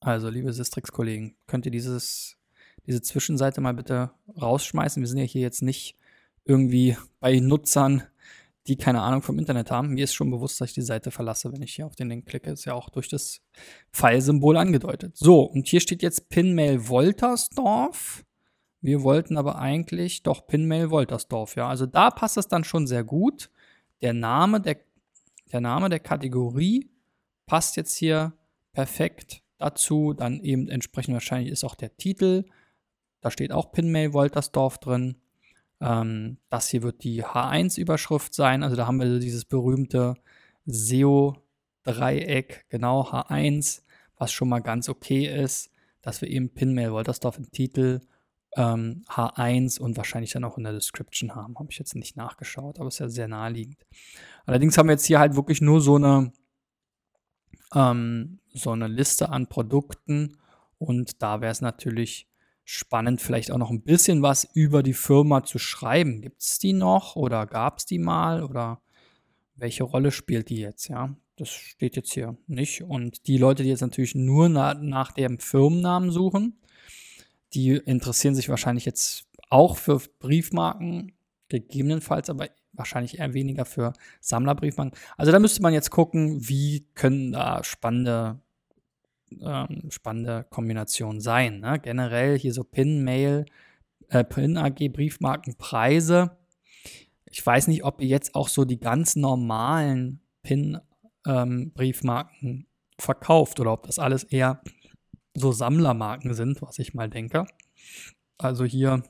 Also, 0.00 0.30
liebe 0.30 0.52
Sistrix-Kollegen, 0.52 1.36
könnt 1.46 1.66
ihr 1.66 1.72
dieses, 1.72 2.38
diese 2.86 3.02
Zwischenseite 3.02 3.60
mal 3.60 3.74
bitte 3.74 4.12
rausschmeißen? 4.40 5.02
Wir 5.02 5.06
sind 5.06 5.18
ja 5.18 5.24
hier 5.24 5.42
jetzt 5.42 5.60
nicht 5.60 5.98
irgendwie 6.44 6.96
bei 7.20 7.38
Nutzern, 7.38 8.04
die 8.66 8.76
keine 8.76 9.02
Ahnung 9.02 9.22
vom 9.22 9.38
Internet 9.38 9.70
haben. 9.70 9.94
Mir 9.94 10.04
ist 10.04 10.14
schon 10.14 10.30
bewusst, 10.30 10.60
dass 10.60 10.68
ich 10.68 10.74
die 10.74 10.82
Seite 10.82 11.10
verlasse, 11.10 11.52
wenn 11.52 11.62
ich 11.62 11.74
hier 11.74 11.86
auf 11.86 11.96
den 11.96 12.08
Link 12.08 12.26
klicke. 12.26 12.50
Ist 12.50 12.66
ja 12.66 12.74
auch 12.74 12.90
durch 12.90 13.08
das 13.08 13.40
Pfeilsymbol 13.92 14.56
angedeutet. 14.56 15.16
So, 15.16 15.42
und 15.42 15.66
hier 15.66 15.80
steht 15.80 16.02
jetzt 16.02 16.28
Pinmail 16.28 16.88
Woltersdorf. 16.88 18.24
Wir 18.82 19.02
wollten 19.02 19.36
aber 19.36 19.58
eigentlich 19.58 20.22
doch 20.22 20.46
Pinmail 20.46 20.90
Woltersdorf, 20.90 21.56
ja. 21.56 21.68
Also 21.68 21.86
da 21.86 22.10
passt 22.10 22.36
es 22.36 22.48
dann 22.48 22.64
schon 22.64 22.86
sehr 22.86 23.04
gut. 23.04 23.50
Der 24.02 24.12
Name 24.14 24.60
der, 24.60 24.78
der 25.52 25.60
Name 25.60 25.88
der 25.88 26.00
Kategorie 26.00 26.90
passt 27.46 27.76
jetzt 27.76 27.96
hier 27.96 28.32
perfekt 28.72 29.42
dazu. 29.58 30.14
Dann 30.14 30.40
eben 30.40 30.68
entsprechend 30.68 31.14
wahrscheinlich 31.14 31.50
ist 31.50 31.64
auch 31.64 31.74
der 31.74 31.96
Titel. 31.96 32.44
Da 33.20 33.30
steht 33.30 33.52
auch 33.52 33.72
Pinmail 33.72 34.12
Woltersdorf 34.12 34.78
drin. 34.78 35.16
Ähm, 35.80 36.38
das 36.48 36.68
hier 36.68 36.82
wird 36.82 37.04
die 37.04 37.24
H1-Überschrift 37.24 38.34
sein. 38.34 38.62
Also 38.62 38.76
da 38.76 38.86
haben 38.86 38.98
wir 38.98 39.18
dieses 39.18 39.44
berühmte 39.44 40.14
SEO-Dreieck, 40.66 42.66
genau 42.68 43.04
H1, 43.04 43.82
was 44.16 44.32
schon 44.32 44.48
mal 44.48 44.60
ganz 44.60 44.88
okay 44.88 45.26
ist, 45.26 45.70
dass 46.02 46.20
wir 46.20 46.28
eben 46.28 46.52
Pinmail 46.52 46.92
Woltersdorf 46.92 47.38
im 47.38 47.50
Titel 47.50 48.00
ähm, 48.56 49.04
H1 49.08 49.80
und 49.80 49.96
wahrscheinlich 49.96 50.32
dann 50.32 50.44
auch 50.44 50.58
in 50.58 50.64
der 50.64 50.72
Description 50.72 51.34
haben. 51.34 51.58
Habe 51.58 51.68
ich 51.70 51.78
jetzt 51.78 51.94
nicht 51.94 52.16
nachgeschaut, 52.16 52.78
aber 52.78 52.88
ist 52.88 52.98
ja 52.98 53.08
sehr 53.08 53.28
naheliegend. 53.28 53.86
Allerdings 54.44 54.76
haben 54.76 54.88
wir 54.88 54.94
jetzt 54.94 55.06
hier 55.06 55.20
halt 55.20 55.36
wirklich 55.36 55.60
nur 55.60 55.80
so 55.80 55.96
eine 55.96 56.32
ähm, 57.74 58.40
so 58.52 58.72
eine 58.72 58.88
Liste 58.88 59.30
an 59.30 59.46
Produkten 59.46 60.36
und 60.78 61.22
da 61.22 61.40
wäre 61.40 61.52
es 61.52 61.60
natürlich 61.60 62.26
spannend, 62.70 63.20
vielleicht 63.20 63.50
auch 63.50 63.58
noch 63.58 63.70
ein 63.70 63.82
bisschen 63.82 64.22
was 64.22 64.48
über 64.54 64.82
die 64.82 64.94
Firma 64.94 65.42
zu 65.42 65.58
schreiben. 65.58 66.20
Gibt 66.22 66.40
es 66.40 66.58
die 66.58 66.72
noch 66.72 67.16
oder 67.16 67.46
gab 67.46 67.78
es 67.78 67.86
die 67.86 67.98
mal 67.98 68.44
oder 68.44 68.80
welche 69.56 69.84
Rolle 69.84 70.12
spielt 70.12 70.48
die 70.50 70.58
jetzt? 70.58 70.88
Ja, 70.88 71.16
das 71.36 71.50
steht 71.50 71.96
jetzt 71.96 72.12
hier 72.12 72.36
nicht. 72.46 72.82
Und 72.82 73.26
die 73.26 73.38
Leute, 73.38 73.64
die 73.64 73.70
jetzt 73.70 73.80
natürlich 73.80 74.14
nur 74.14 74.48
na 74.48 74.74
nach 74.74 75.12
dem 75.12 75.40
Firmennamen 75.40 76.12
suchen, 76.12 76.60
die 77.54 77.70
interessieren 77.70 78.36
sich 78.36 78.48
wahrscheinlich 78.48 78.84
jetzt 78.84 79.26
auch 79.48 79.76
für 79.76 80.00
Briefmarken, 80.20 81.12
gegebenenfalls, 81.48 82.30
aber 82.30 82.48
wahrscheinlich 82.72 83.18
eher 83.18 83.34
weniger 83.34 83.64
für 83.64 83.94
Sammlerbriefmarken. 84.20 84.96
Also 85.16 85.32
da 85.32 85.40
müsste 85.40 85.60
man 85.60 85.74
jetzt 85.74 85.90
gucken, 85.90 86.48
wie 86.48 86.86
können 86.94 87.32
da 87.32 87.64
spannende, 87.64 88.38
ähm, 89.42 89.90
spannende 89.90 90.46
Kombinationen 90.50 91.20
sein. 91.20 91.60
Ne? 91.60 91.78
Generell 91.80 92.38
hier 92.38 92.52
so 92.52 92.64
Pin, 92.64 93.04
Mail, 93.04 93.46
äh, 94.08 94.24
Pin 94.24 94.56
AG, 94.56 94.88
Briefmarkenpreise. 94.88 96.36
Ich 97.26 97.44
weiß 97.44 97.68
nicht, 97.68 97.84
ob 97.84 98.00
ihr 98.00 98.08
jetzt 98.08 98.34
auch 98.34 98.48
so 98.48 98.64
die 98.64 98.80
ganz 98.80 99.16
normalen 99.16 100.20
Pin-Briefmarken 100.42 102.48
ähm, 102.48 102.66
verkauft 102.98 103.60
oder 103.60 103.72
ob 103.72 103.86
das 103.86 103.98
alles 103.98 104.24
eher 104.24 104.62
so 105.34 105.52
Sammlermarken 105.52 106.34
sind, 106.34 106.60
was 106.62 106.78
ich 106.78 106.94
mal 106.94 107.08
denke. 107.08 107.46
Also 108.36 108.64
hier 108.64 109.02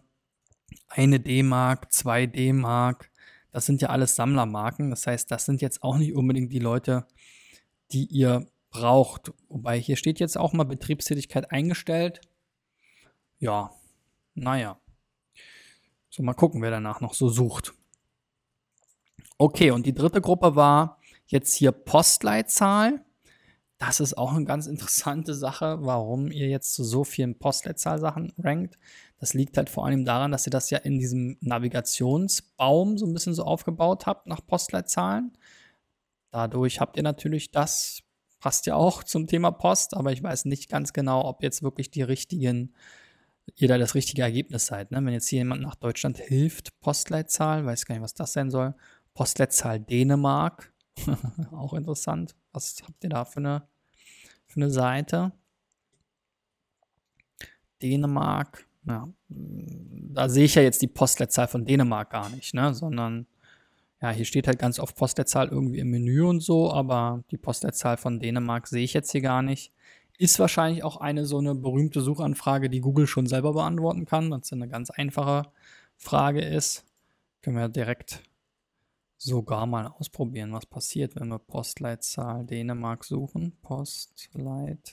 eine 0.88 1.20
D-Mark, 1.20 1.92
zwei 1.92 2.26
D-Mark, 2.26 3.10
das 3.52 3.66
sind 3.66 3.82
ja 3.82 3.88
alles 3.88 4.16
Sammlermarken. 4.16 4.90
Das 4.90 5.06
heißt, 5.06 5.30
das 5.30 5.44
sind 5.44 5.60
jetzt 5.60 5.82
auch 5.82 5.98
nicht 5.98 6.14
unbedingt 6.14 6.52
die 6.52 6.58
Leute, 6.58 7.06
die 7.92 8.06
ihr 8.06 8.46
braucht. 8.70 9.32
Wobei 9.48 9.78
hier 9.78 9.96
steht 9.96 10.20
jetzt 10.20 10.38
auch 10.38 10.52
mal 10.52 10.64
Betriebstätigkeit 10.64 11.50
eingestellt. 11.50 12.20
Ja, 13.38 13.70
naja. 14.34 14.78
So, 16.08 16.22
mal 16.22 16.34
gucken, 16.34 16.62
wer 16.62 16.70
danach 16.70 17.00
noch 17.00 17.14
so 17.14 17.28
sucht. 17.28 17.74
Okay, 19.38 19.70
und 19.70 19.86
die 19.86 19.94
dritte 19.94 20.20
Gruppe 20.20 20.56
war 20.56 20.98
jetzt 21.26 21.54
hier 21.54 21.72
Postleitzahl. 21.72 23.04
Das 23.78 24.00
ist 24.00 24.18
auch 24.18 24.34
eine 24.34 24.44
ganz 24.44 24.66
interessante 24.66 25.34
Sache, 25.34 25.78
warum 25.80 26.30
ihr 26.30 26.48
jetzt 26.48 26.74
zu 26.74 26.84
so 26.84 27.04
vielen 27.04 27.38
Postleitzahl-Sachen 27.38 28.34
rankt. 28.36 28.76
Das 29.18 29.32
liegt 29.32 29.56
halt 29.56 29.70
vor 29.70 29.86
allem 29.86 30.04
daran, 30.04 30.32
dass 30.32 30.46
ihr 30.46 30.50
das 30.50 30.68
ja 30.68 30.78
in 30.78 30.98
diesem 30.98 31.38
Navigationsbaum 31.40 32.98
so 32.98 33.06
ein 33.06 33.14
bisschen 33.14 33.32
so 33.32 33.44
aufgebaut 33.44 34.04
habt 34.04 34.26
nach 34.26 34.46
Postleitzahlen. 34.46 35.32
Dadurch 36.30 36.80
habt 36.80 36.96
ihr 36.98 37.02
natürlich 37.02 37.50
das, 37.50 38.02
passt 38.40 38.66
ja 38.66 38.74
auch 38.74 39.04
zum 39.04 39.26
Thema 39.26 39.50
Post, 39.50 39.94
aber 39.94 40.12
ich 40.12 40.22
weiß 40.22 40.46
nicht 40.46 40.68
ganz 40.68 40.92
genau, 40.92 41.24
ob 41.24 41.42
jetzt 41.42 41.62
wirklich 41.62 41.90
die 41.90 42.02
richtigen, 42.02 42.74
ihr 43.56 43.68
da 43.68 43.78
das 43.78 43.94
richtige 43.94 44.22
Ergebnis 44.22 44.66
seid. 44.66 44.90
Ne? 44.90 45.04
Wenn 45.04 45.12
jetzt 45.12 45.28
hier 45.28 45.40
jemand 45.40 45.62
nach 45.62 45.76
Deutschland 45.76 46.18
hilft, 46.18 46.78
Postleitzahl, 46.80 47.64
weiß 47.64 47.84
gar 47.84 47.94
nicht, 47.94 48.02
was 48.02 48.14
das 48.14 48.32
sein 48.32 48.50
soll. 48.50 48.74
Postleitzahl 49.14 49.78
Dänemark, 49.80 50.72
auch 51.52 51.74
interessant. 51.74 52.34
Was 52.52 52.76
habt 52.82 53.04
ihr 53.04 53.10
da 53.10 53.24
für 53.24 53.40
eine, 53.40 53.68
für 54.46 54.60
eine 54.60 54.70
Seite? 54.70 55.32
Dänemark, 57.82 58.66
ja, 58.86 59.08
da 59.28 60.28
sehe 60.28 60.44
ich 60.44 60.54
ja 60.54 60.62
jetzt 60.62 60.82
die 60.82 60.86
Postleitzahl 60.86 61.48
von 61.48 61.64
Dänemark 61.64 62.10
gar 62.10 62.28
nicht, 62.30 62.54
ne? 62.54 62.74
sondern 62.74 63.26
ja, 64.00 64.10
hier 64.10 64.24
steht 64.24 64.46
halt 64.46 64.58
ganz 64.58 64.78
oft 64.78 64.96
Postleitzahl 64.96 65.48
irgendwie 65.48 65.78
im 65.78 65.90
Menü 65.90 66.22
und 66.22 66.40
so, 66.40 66.72
aber 66.72 67.22
die 67.30 67.36
Postleitzahl 67.36 67.96
von 67.96 68.18
Dänemark 68.20 68.66
sehe 68.66 68.84
ich 68.84 68.94
jetzt 68.94 69.12
hier 69.12 69.20
gar 69.20 69.42
nicht. 69.42 69.72
Ist 70.18 70.38
wahrscheinlich 70.38 70.84
auch 70.84 70.96
eine 70.98 71.26
so 71.26 71.38
eine 71.38 71.54
berühmte 71.54 72.00
Suchanfrage, 72.00 72.70
die 72.70 72.80
Google 72.80 73.06
schon 73.06 73.26
selber 73.26 73.52
beantworten 73.52 74.06
kann, 74.06 74.30
weil 74.30 74.40
es 74.40 74.52
eine 74.52 74.68
ganz 74.68 74.90
einfache 74.90 75.50
Frage 75.96 76.40
ist. 76.42 76.84
Können 77.42 77.56
wir 77.56 77.68
direkt 77.68 78.22
sogar 79.16 79.66
mal 79.66 79.86
ausprobieren, 79.86 80.52
was 80.52 80.66
passiert, 80.66 81.16
wenn 81.16 81.28
wir 81.28 81.38
Postleitzahl 81.38 82.44
Dänemark 82.44 83.04
suchen. 83.04 83.56
Postleitzahl 83.62 84.84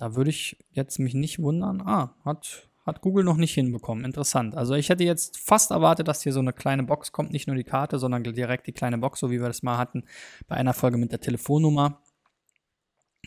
da 0.00 0.14
würde 0.16 0.30
ich 0.30 0.56
jetzt 0.70 0.98
mich 0.98 1.12
nicht 1.12 1.40
wundern. 1.40 1.82
Ah, 1.82 2.14
hat, 2.24 2.69
hat 2.86 3.02
Google 3.02 3.24
noch 3.24 3.36
nicht 3.36 3.54
hinbekommen. 3.54 4.04
Interessant. 4.04 4.54
Also 4.54 4.74
ich 4.74 4.88
hätte 4.88 5.04
jetzt 5.04 5.38
fast 5.38 5.70
erwartet, 5.70 6.08
dass 6.08 6.22
hier 6.22 6.32
so 6.32 6.40
eine 6.40 6.52
kleine 6.52 6.82
Box 6.82 7.12
kommt, 7.12 7.32
nicht 7.32 7.46
nur 7.46 7.56
die 7.56 7.64
Karte, 7.64 7.98
sondern 7.98 8.24
direkt 8.24 8.66
die 8.66 8.72
kleine 8.72 8.98
Box, 8.98 9.20
so 9.20 9.30
wie 9.30 9.40
wir 9.40 9.48
das 9.48 9.62
mal 9.62 9.78
hatten 9.78 10.04
bei 10.48 10.56
einer 10.56 10.74
Folge 10.74 10.96
mit 10.96 11.12
der 11.12 11.20
Telefonnummer. 11.20 12.00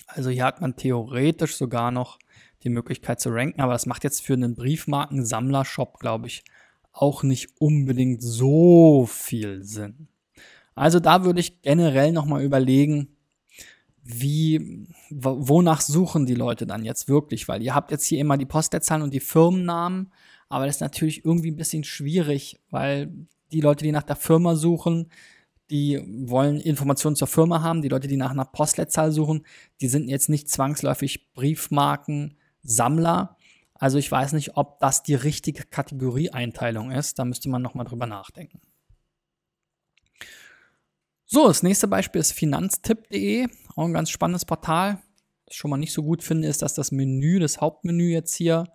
Also 0.08 0.30
hier 0.30 0.46
hat 0.46 0.62
man 0.62 0.76
theoretisch 0.76 1.56
sogar 1.56 1.92
noch 1.92 2.20
die 2.64 2.70
Möglichkeit 2.70 3.20
zu 3.20 3.30
ranken, 3.30 3.62
aber 3.62 3.74
das 3.74 3.86
macht 3.86 4.04
jetzt 4.04 4.22
für 4.22 4.34
einen 4.34 4.56
Briefmarkensammler-Shop, 4.56 6.00
glaube 6.00 6.28
ich, 6.28 6.44
auch 6.92 7.24
nicht 7.24 7.50
unbedingt 7.60 8.22
so 8.22 9.06
viel 9.06 9.64
Sinn. 9.64 10.08
Also 10.76 11.00
da 11.00 11.24
würde 11.24 11.40
ich 11.40 11.62
generell 11.62 12.12
nochmal 12.12 12.44
überlegen, 12.44 13.13
wie, 14.04 14.88
wonach 15.10 15.82
suchen 15.82 16.26
die 16.26 16.36
Leute 16.36 16.68
dann 16.68 16.84
jetzt 16.84 17.08
wirklich? 17.08 17.48
Weil 17.48 17.64
ihr 17.64 17.74
habt 17.74 17.92
jetzt 17.92 18.06
hier 18.06 18.20
immer 18.20 18.38
die 18.38 18.46
Postleitzahlen 18.46 19.04
und 19.04 19.14
die 19.14 19.20
Firmennamen, 19.20 20.12
aber 20.50 20.66
das 20.66 20.76
ist 20.76 20.82
natürlich 20.82 21.26
irgendwie 21.26 21.52
ein 21.52 21.56
bisschen 21.56 21.84
schwierig, 21.84 22.60
weil 22.70 23.12
die 23.52 23.62
Leute, 23.62 23.86
die 23.86 23.92
nach 23.92 24.04
der 24.04 24.16
Firma 24.16 24.56
suchen, 24.56 25.10
die 25.70 26.02
wollen 26.28 26.60
Informationen 26.60 27.16
zur 27.16 27.28
Firma 27.28 27.62
haben. 27.62 27.82
Die 27.82 27.88
Leute, 27.88 28.08
die 28.08 28.18
nach 28.18 28.32
einer 28.32 28.46
Postleitzahl 28.46 29.12
suchen, 29.12 29.46
die 29.82 29.88
sind 29.88 30.10
jetzt 30.10 30.30
nicht 30.30 30.50
zwangsläufig 30.50 31.34
Briefmarken-Sammler. 31.34 33.38
Also 33.74 33.98
ich 33.98 34.12
weiß 34.12 34.34
nicht, 34.34 34.58
ob 34.58 34.80
das 34.80 35.04
die 35.04 35.16
richtige 35.16 35.64
Kategorieeinteilung 35.64 36.92
ist. 36.92 37.18
Da 37.18 37.26
müsste 37.26 37.50
man 37.50 37.62
nochmal 37.62 37.86
drüber 37.86 38.06
nachdenken. 38.06 38.62
So, 41.26 41.48
das 41.48 41.64
nächste 41.64 41.88
Beispiel 41.88 42.22
ist 42.22 42.34
finanztipp.de, 42.34 43.48
auch 43.76 43.86
ein 43.86 43.94
ganz 43.94 44.10
spannendes 44.10 44.46
Portal. 44.46 45.00
Was 45.46 45.56
ich 45.56 45.58
schon 45.58 45.72
mal 45.72 45.78
nicht 45.78 45.94
so 45.94 46.04
gut 46.04 46.24
finde, 46.24 46.48
ist, 46.48 46.62
dass 46.62 46.74
das 46.74 46.92
Menü, 46.92 47.40
das 47.40 47.62
Hauptmenü 47.62 48.12
jetzt 48.12 48.34
hier, 48.36 48.66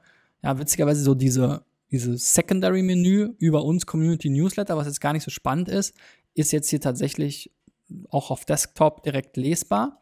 ja, 0.43 0.59
witzigerweise 0.59 1.03
so 1.03 1.15
diese, 1.15 1.65
diese 1.91 2.17
Secondary-Menü 2.17 3.35
über 3.39 3.65
uns 3.65 3.87
Community 3.87 4.29
Newsletter, 4.29 4.77
was 4.77 4.87
jetzt 4.87 5.01
gar 5.01 5.13
nicht 5.13 5.25
so 5.25 5.31
spannend 5.31 5.69
ist, 5.69 5.95
ist 6.35 6.53
jetzt 6.53 6.69
hier 6.69 6.81
tatsächlich 6.81 7.53
auch 8.11 8.31
auf 8.31 8.45
Desktop 8.45 9.03
direkt 9.03 9.37
lesbar. 9.37 9.99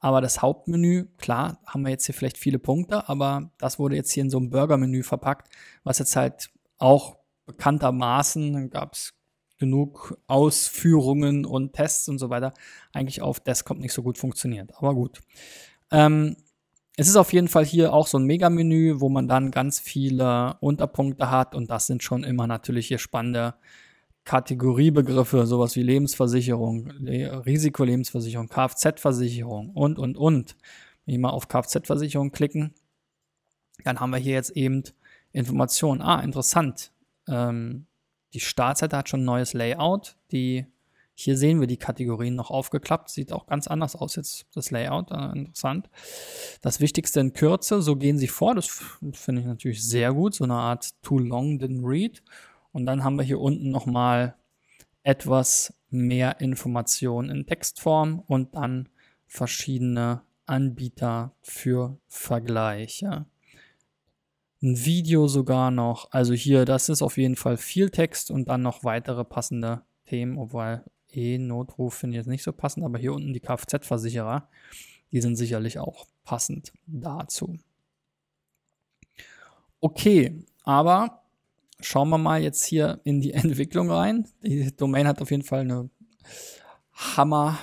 Aber 0.00 0.20
das 0.20 0.42
Hauptmenü, 0.42 1.06
klar, 1.16 1.60
haben 1.66 1.82
wir 1.82 1.90
jetzt 1.90 2.06
hier 2.06 2.14
vielleicht 2.14 2.38
viele 2.38 2.58
Punkte, 2.58 3.08
aber 3.08 3.50
das 3.58 3.78
wurde 3.78 3.96
jetzt 3.96 4.12
hier 4.12 4.22
in 4.22 4.30
so 4.30 4.38
einem 4.38 4.50
Burger-Menü 4.50 5.02
verpackt, 5.02 5.48
was 5.82 5.98
jetzt 5.98 6.14
halt 6.14 6.50
auch 6.78 7.18
bekanntermaßen, 7.46 8.52
dann 8.52 8.70
gab 8.70 8.94
es 8.94 9.17
genug 9.58 10.18
Ausführungen 10.26 11.44
und 11.44 11.72
Tests 11.72 12.08
und 12.08 12.18
so 12.18 12.30
weiter 12.30 12.52
eigentlich 12.92 13.22
auf 13.22 13.40
Desktop 13.40 13.78
nicht 13.78 13.92
so 13.92 14.02
gut 14.02 14.18
funktioniert. 14.18 14.72
Aber 14.76 14.94
gut. 14.94 15.20
Ähm, 15.90 16.36
es 16.96 17.08
ist 17.08 17.16
auf 17.16 17.32
jeden 17.32 17.48
Fall 17.48 17.64
hier 17.64 17.92
auch 17.92 18.08
so 18.08 18.18
ein 18.18 18.24
Mega-Menü, 18.24 19.00
wo 19.00 19.08
man 19.08 19.28
dann 19.28 19.52
ganz 19.52 19.78
viele 19.78 20.56
Unterpunkte 20.60 21.30
hat 21.30 21.54
und 21.54 21.70
das 21.70 21.86
sind 21.86 22.02
schon 22.02 22.24
immer 22.24 22.46
natürlich 22.46 22.88
hier 22.88 22.98
spannende 22.98 23.54
Kategoriebegriffe, 24.24 25.46
sowas 25.46 25.76
wie 25.76 25.82
Lebensversicherung, 25.82 26.90
Risikolebensversicherung, 26.90 28.48
Kfz-Versicherung 28.48 29.70
und, 29.70 29.98
und, 29.98 30.16
und. 30.16 30.56
Wenn 31.06 31.14
wir 31.14 31.20
mal 31.20 31.30
auf 31.30 31.48
Kfz-Versicherung 31.48 32.32
klicken, 32.32 32.74
dann 33.84 34.00
haben 34.00 34.10
wir 34.10 34.18
hier 34.18 34.34
jetzt 34.34 34.50
eben 34.50 34.82
Informationen. 35.32 36.02
Ah, 36.02 36.20
interessant. 36.20 36.92
Ähm, 37.26 37.86
die 38.34 38.40
Startseite 38.40 38.96
hat 38.96 39.08
schon 39.08 39.22
ein 39.22 39.26
neues 39.26 39.54
Layout. 39.54 40.16
Die, 40.32 40.66
hier 41.14 41.36
sehen 41.36 41.60
wir 41.60 41.66
die 41.66 41.76
Kategorien 41.76 42.34
noch 42.34 42.50
aufgeklappt. 42.50 43.10
Sieht 43.10 43.32
auch 43.32 43.46
ganz 43.46 43.66
anders 43.66 43.96
aus 43.96 44.16
jetzt, 44.16 44.46
das 44.54 44.70
Layout. 44.70 45.10
Äh, 45.10 45.32
interessant. 45.38 45.88
Das 46.60 46.80
Wichtigste 46.80 47.20
in 47.20 47.32
Kürze, 47.32 47.82
so 47.82 47.96
gehen 47.96 48.18
sie 48.18 48.28
vor. 48.28 48.54
Das 48.54 48.68
finde 49.12 49.40
ich 49.40 49.46
natürlich 49.46 49.82
sehr 49.82 50.12
gut. 50.12 50.34
So 50.34 50.44
eine 50.44 50.54
Art 50.54 50.90
Too 51.02 51.18
Long 51.18 51.58
Didn't 51.58 51.86
Read. 51.86 52.22
Und 52.72 52.86
dann 52.86 53.02
haben 53.02 53.16
wir 53.16 53.24
hier 53.24 53.40
unten 53.40 53.70
nochmal 53.70 54.34
etwas 55.02 55.72
mehr 55.90 56.40
Informationen 56.40 57.30
in 57.30 57.46
Textform 57.46 58.20
und 58.26 58.54
dann 58.54 58.88
verschiedene 59.26 60.22
Anbieter 60.44 61.32
für 61.40 61.98
Vergleiche 62.08 63.26
ein 64.62 64.84
Video 64.84 65.28
sogar 65.28 65.70
noch. 65.70 66.10
Also 66.10 66.34
hier, 66.34 66.64
das 66.64 66.88
ist 66.88 67.02
auf 67.02 67.16
jeden 67.16 67.36
Fall 67.36 67.56
viel 67.56 67.90
Text 67.90 68.30
und 68.30 68.48
dann 68.48 68.62
noch 68.62 68.84
weitere 68.84 69.24
passende 69.24 69.82
Themen, 70.06 70.38
obwohl 70.38 70.82
E-Notruf 71.10 71.94
finde 71.94 72.16
ich 72.16 72.18
jetzt 72.18 72.28
nicht 72.28 72.42
so 72.42 72.52
passend, 72.52 72.84
aber 72.84 72.98
hier 72.98 73.12
unten 73.12 73.32
die 73.32 73.40
Kfz-Versicherer, 73.40 74.48
die 75.12 75.20
sind 75.20 75.36
sicherlich 75.36 75.78
auch 75.78 76.06
passend 76.24 76.72
dazu. 76.86 77.58
Okay, 79.80 80.44
aber 80.64 81.22
schauen 81.80 82.08
wir 82.10 82.18
mal 82.18 82.42
jetzt 82.42 82.64
hier 82.64 83.00
in 83.04 83.20
die 83.20 83.32
Entwicklung 83.34 83.90
rein. 83.90 84.28
Die 84.42 84.74
Domain 84.76 85.06
hat 85.06 85.22
auf 85.22 85.30
jeden 85.30 85.44
Fall 85.44 85.60
eine 85.60 85.88
Hammer 86.92 87.58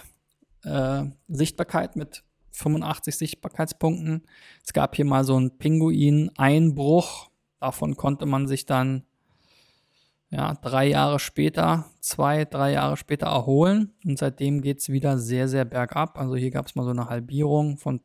äh, 0.64 1.04
Sichtbarkeit 1.28 1.96
mit 1.96 2.24
85 2.56 3.16
Sichtbarkeitspunkten. 3.16 4.24
Es 4.64 4.74
gab 4.74 4.96
hier 4.96 5.06
mal 5.06 5.24
so 5.24 5.36
einen 5.36 5.58
Pinguin-Einbruch. 5.58 7.30
Davon 7.60 7.96
konnte 7.96 8.26
man 8.26 8.48
sich 8.48 8.66
dann 8.66 9.04
ja, 10.30 10.54
drei 10.56 10.88
Jahre 10.88 11.20
später, 11.20 11.86
zwei, 12.02 12.46
drei 12.46 12.74
Jahre 12.74 12.98
später 12.98 13.28
erholen. 13.28 13.94
Und 14.04 14.20
seitdem 14.20 14.62
geht 14.62 14.80
es 14.80 14.90
wieder 14.90 15.18
sehr, 15.18 15.48
sehr 15.48 15.66
bergab. 15.66 16.18
Also 16.20 16.36
hier 16.36 16.52
gab 16.52 16.68
es 16.68 16.76
mal 16.76 16.84
so 16.84 16.90
eine 16.90 17.10
Halbierung 17.10 17.78
von 17.78 18.02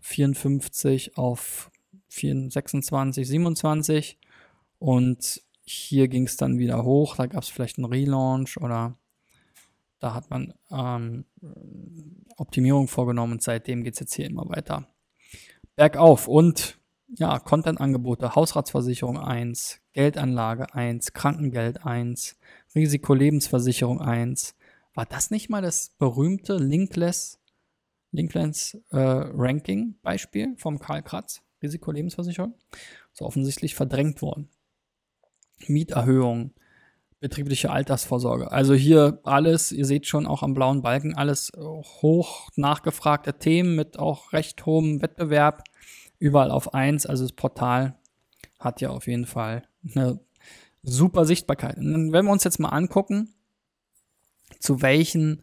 54 0.00 1.16
auf 1.16 1.70
26, 2.08 3.26
27. 3.26 4.18
Und 4.78 5.42
hier 5.64 6.08
ging 6.08 6.24
es 6.24 6.36
dann 6.36 6.58
wieder 6.58 6.84
hoch. 6.84 7.16
Da 7.16 7.26
gab 7.26 7.42
es 7.42 7.48
vielleicht 7.48 7.78
einen 7.78 7.86
Relaunch 7.86 8.56
oder 8.58 8.96
da 10.00 10.14
hat 10.14 10.30
man 10.30 10.54
ähm, 10.70 11.24
Optimierung 12.36 12.88
vorgenommen 12.88 13.34
und 13.34 13.42
seitdem 13.42 13.82
geht 13.84 13.94
es 13.94 14.00
jetzt 14.00 14.14
hier 14.14 14.26
immer 14.26 14.48
weiter 14.48 14.86
bergauf. 15.76 16.28
Und 16.28 16.78
ja, 17.08 17.38
Content-Angebote, 17.38 18.34
Hausratsversicherung 18.34 19.18
1, 19.18 19.80
Geldanlage 19.92 20.74
1, 20.74 21.14
Krankengeld 21.14 21.84
1, 21.84 22.36
Risikolebensversicherung 22.74 24.00
1. 24.00 24.54
War 24.94 25.06
das 25.06 25.30
nicht 25.30 25.48
mal 25.48 25.62
das 25.62 25.90
berühmte 25.98 26.56
Linkless, 26.56 27.40
Linkless 28.10 28.74
äh, 28.90 28.98
Ranking 28.98 29.96
Beispiel 30.02 30.54
vom 30.58 30.78
Karl 30.78 31.02
Kratz, 31.02 31.42
Risikolebensversicherung? 31.62 32.54
So 33.12 33.24
offensichtlich 33.24 33.74
verdrängt 33.74 34.22
worden. 34.22 34.50
Mieterhöhung, 35.66 36.52
betriebliche 37.20 37.70
Altersvorsorge. 37.70 38.52
Also 38.52 38.74
hier 38.74 39.20
alles, 39.24 39.72
ihr 39.72 39.84
seht 39.84 40.06
schon 40.06 40.26
auch 40.26 40.42
am 40.42 40.54
blauen 40.54 40.82
Balken, 40.82 41.16
alles 41.16 41.50
hoch 41.56 42.48
nachgefragte 42.56 43.38
Themen 43.38 43.74
mit 43.74 43.98
auch 43.98 44.32
recht 44.32 44.64
hohem 44.66 45.02
Wettbewerb. 45.02 45.64
Überall 46.18 46.50
auf 46.50 46.74
eins. 46.74 47.06
Also 47.06 47.24
das 47.24 47.32
Portal 47.32 47.96
hat 48.58 48.80
ja 48.80 48.90
auf 48.90 49.06
jeden 49.06 49.26
Fall 49.26 49.62
eine 49.94 50.20
super 50.82 51.24
Sichtbarkeit. 51.24 51.76
Und 51.76 52.12
wenn 52.12 52.24
wir 52.24 52.32
uns 52.32 52.44
jetzt 52.44 52.60
mal 52.60 52.70
angucken, 52.70 53.34
zu 54.58 54.82
welchen 54.82 55.42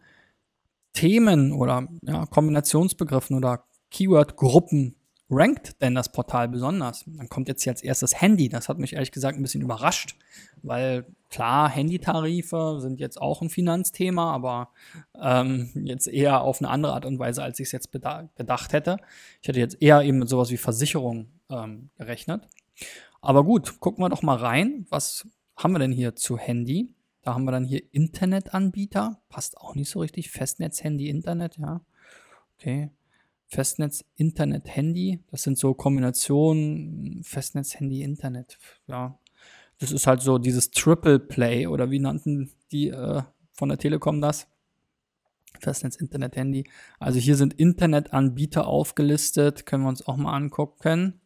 Themen 0.92 1.52
oder 1.52 1.88
ja, 2.02 2.26
Kombinationsbegriffen 2.26 3.36
oder 3.36 3.64
Keyword-Gruppen 3.90 4.96
rankt 5.28 5.80
denn 5.82 5.94
das 5.94 6.10
Portal 6.12 6.48
besonders? 6.48 7.04
Dann 7.06 7.28
kommt 7.28 7.48
jetzt 7.48 7.62
hier 7.62 7.72
als 7.72 7.82
erstes 7.82 8.20
Handy. 8.20 8.48
Das 8.48 8.68
hat 8.68 8.78
mich 8.78 8.92
ehrlich 8.92 9.12
gesagt 9.12 9.38
ein 9.38 9.42
bisschen 9.42 9.62
überrascht, 9.62 10.16
weil 10.62 11.06
klar, 11.30 11.68
Handytarife 11.68 12.78
sind 12.80 13.00
jetzt 13.00 13.20
auch 13.20 13.42
ein 13.42 13.50
Finanzthema, 13.50 14.32
aber 14.32 14.70
ähm, 15.20 15.70
jetzt 15.74 16.06
eher 16.06 16.42
auf 16.42 16.60
eine 16.60 16.70
andere 16.70 16.92
Art 16.92 17.04
und 17.04 17.18
Weise, 17.18 17.42
als 17.42 17.58
ich 17.58 17.66
es 17.66 17.72
jetzt 17.72 17.90
gedacht 17.92 18.72
hätte. 18.72 18.98
Ich 19.42 19.48
hätte 19.48 19.60
jetzt 19.60 19.80
eher 19.82 20.02
eben 20.02 20.18
mit 20.18 20.28
sowas 20.28 20.50
wie 20.50 20.56
Versicherung 20.56 21.28
ähm, 21.50 21.90
gerechnet. 21.98 22.48
Aber 23.20 23.44
gut, 23.44 23.80
gucken 23.80 24.04
wir 24.04 24.08
doch 24.08 24.22
mal 24.22 24.36
rein. 24.36 24.86
Was 24.90 25.26
haben 25.56 25.72
wir 25.72 25.78
denn 25.78 25.92
hier 25.92 26.14
zu 26.14 26.38
Handy? 26.38 26.94
Da 27.22 27.34
haben 27.34 27.44
wir 27.44 27.50
dann 27.50 27.64
hier 27.64 27.82
Internetanbieter. 27.92 29.20
Passt 29.28 29.58
auch 29.58 29.74
nicht 29.74 29.90
so 29.90 29.98
richtig. 29.98 30.30
Festnetz, 30.30 30.84
Handy, 30.84 31.08
Internet, 31.08 31.56
ja. 31.58 31.80
Okay. 32.56 32.90
Festnetz, 33.48 34.04
Internet, 34.16 34.74
Handy. 34.74 35.20
Das 35.30 35.42
sind 35.42 35.58
so 35.58 35.74
Kombinationen 35.74 37.22
Festnetz, 37.22 37.74
Handy, 37.78 38.02
Internet. 38.02 38.58
Ja, 38.86 39.18
das 39.78 39.92
ist 39.92 40.06
halt 40.06 40.20
so 40.20 40.38
dieses 40.38 40.70
Triple 40.70 41.18
Play 41.18 41.66
oder 41.66 41.90
wie 41.90 41.98
nannten 41.98 42.50
die 42.72 42.88
äh, 42.88 43.22
von 43.52 43.68
der 43.68 43.78
Telekom 43.78 44.20
das? 44.20 44.48
Festnetz, 45.60 45.96
Internet, 45.96 46.36
Handy. 46.36 46.64
Also 46.98 47.18
hier 47.18 47.36
sind 47.36 47.54
Internetanbieter 47.54 48.66
aufgelistet, 48.66 49.66
können 49.66 49.84
wir 49.84 49.88
uns 49.88 50.06
auch 50.06 50.16
mal 50.16 50.34
angucken, 50.34 51.20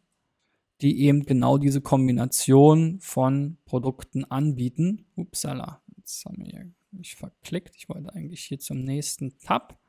die 0.81 1.01
eben 1.01 1.23
genau 1.25 1.57
diese 1.57 1.81
Kombination 1.81 2.99
von 3.01 3.57
Produkten 3.65 4.25
anbieten. 4.25 5.05
Upsala, 5.15 5.81
jetzt 5.97 6.25
haben 6.25 6.37
wir 6.37 6.45
hier 6.45 6.71
mich 6.91 7.15
verklickt. 7.15 7.75
Ich 7.75 7.89
wollte 7.89 8.13
eigentlich 8.13 8.43
hier 8.43 8.59
zum 8.59 8.83
nächsten 8.83 9.37
Tab. 9.39 9.80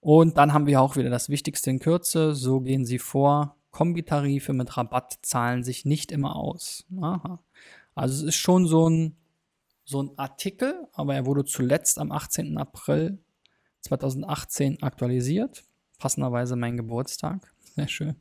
Und 0.00 0.38
dann 0.38 0.52
haben 0.52 0.66
wir 0.66 0.80
auch 0.80 0.96
wieder 0.96 1.10
das 1.10 1.28
Wichtigste 1.28 1.70
in 1.70 1.78
Kürze. 1.78 2.34
So 2.34 2.60
gehen 2.60 2.84
sie 2.84 2.98
vor. 2.98 3.56
Kombitarife 3.70 4.52
mit 4.52 4.76
Rabatt 4.76 5.18
zahlen 5.22 5.62
sich 5.62 5.84
nicht 5.84 6.10
immer 6.10 6.36
aus. 6.36 6.86
Aha. 7.00 7.38
Also 7.94 8.22
es 8.22 8.34
ist 8.34 8.40
schon 8.40 8.66
so 8.66 8.88
ein, 8.88 9.16
so 9.84 10.02
ein 10.02 10.10
Artikel, 10.16 10.88
aber 10.92 11.14
er 11.14 11.26
wurde 11.26 11.44
zuletzt 11.44 11.98
am 11.98 12.12
18. 12.12 12.56
April 12.56 13.18
2018 13.82 14.82
aktualisiert. 14.82 15.64
Passenderweise 15.98 16.56
mein 16.56 16.76
Geburtstag. 16.76 17.52
Sehr 17.76 17.88
schön. 17.88 18.16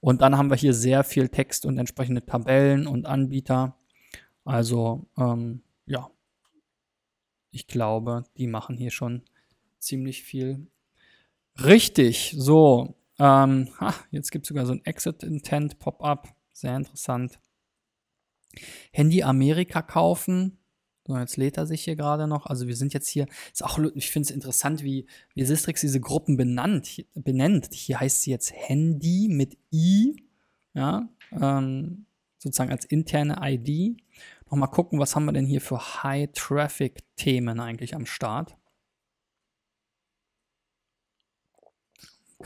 Und 0.00 0.22
dann 0.22 0.38
haben 0.38 0.50
wir 0.50 0.56
hier 0.56 0.74
sehr 0.74 1.04
viel 1.04 1.28
Text 1.28 1.66
und 1.66 1.78
entsprechende 1.78 2.24
Tabellen 2.24 2.86
und 2.86 3.06
Anbieter. 3.06 3.76
Also 4.44 5.06
ähm, 5.18 5.62
ja, 5.86 6.10
ich 7.50 7.66
glaube, 7.66 8.24
die 8.36 8.46
machen 8.46 8.76
hier 8.76 8.90
schon 8.90 9.22
ziemlich 9.78 10.22
viel 10.22 10.68
Richtig, 11.64 12.34
so. 12.36 12.94
Ähm, 13.18 13.68
ha, 13.80 13.94
jetzt 14.10 14.30
gibt 14.30 14.44
es 14.44 14.48
sogar 14.48 14.66
so 14.66 14.72
ein 14.72 14.84
Exit 14.84 15.22
Intent 15.22 15.78
Pop-up. 15.78 16.28
Sehr 16.52 16.76
interessant. 16.76 17.38
Handy 18.92 19.22
Amerika 19.22 19.82
kaufen. 19.82 20.58
So, 21.06 21.16
jetzt 21.16 21.36
lädt 21.36 21.56
er 21.56 21.66
sich 21.66 21.84
hier 21.84 21.94
gerade 21.94 22.26
noch. 22.26 22.46
Also 22.46 22.66
wir 22.66 22.74
sind 22.74 22.92
jetzt 22.92 23.08
hier, 23.08 23.26
ist 23.52 23.64
auch, 23.64 23.78
ich 23.94 24.10
finde 24.10 24.26
es 24.26 24.30
interessant, 24.32 24.82
wie, 24.82 25.06
wie 25.34 25.44
Sistrix 25.44 25.80
diese 25.80 26.00
Gruppen 26.00 26.36
benannt, 26.36 27.04
benennt. 27.14 27.68
Hier 27.72 28.00
heißt 28.00 28.22
sie 28.22 28.32
jetzt 28.32 28.52
Handy 28.52 29.28
mit 29.30 29.56
I, 29.72 30.16
ja, 30.74 31.08
ähm, 31.30 32.06
sozusagen 32.38 32.72
als 32.72 32.84
interne 32.84 33.38
ID. 33.40 34.02
Nochmal 34.50 34.70
gucken, 34.70 34.98
was 34.98 35.14
haben 35.14 35.26
wir 35.26 35.32
denn 35.32 35.46
hier 35.46 35.60
für 35.60 36.02
High-Traffic-Themen 36.02 37.60
eigentlich 37.60 37.94
am 37.94 38.06
Start. 38.06 38.56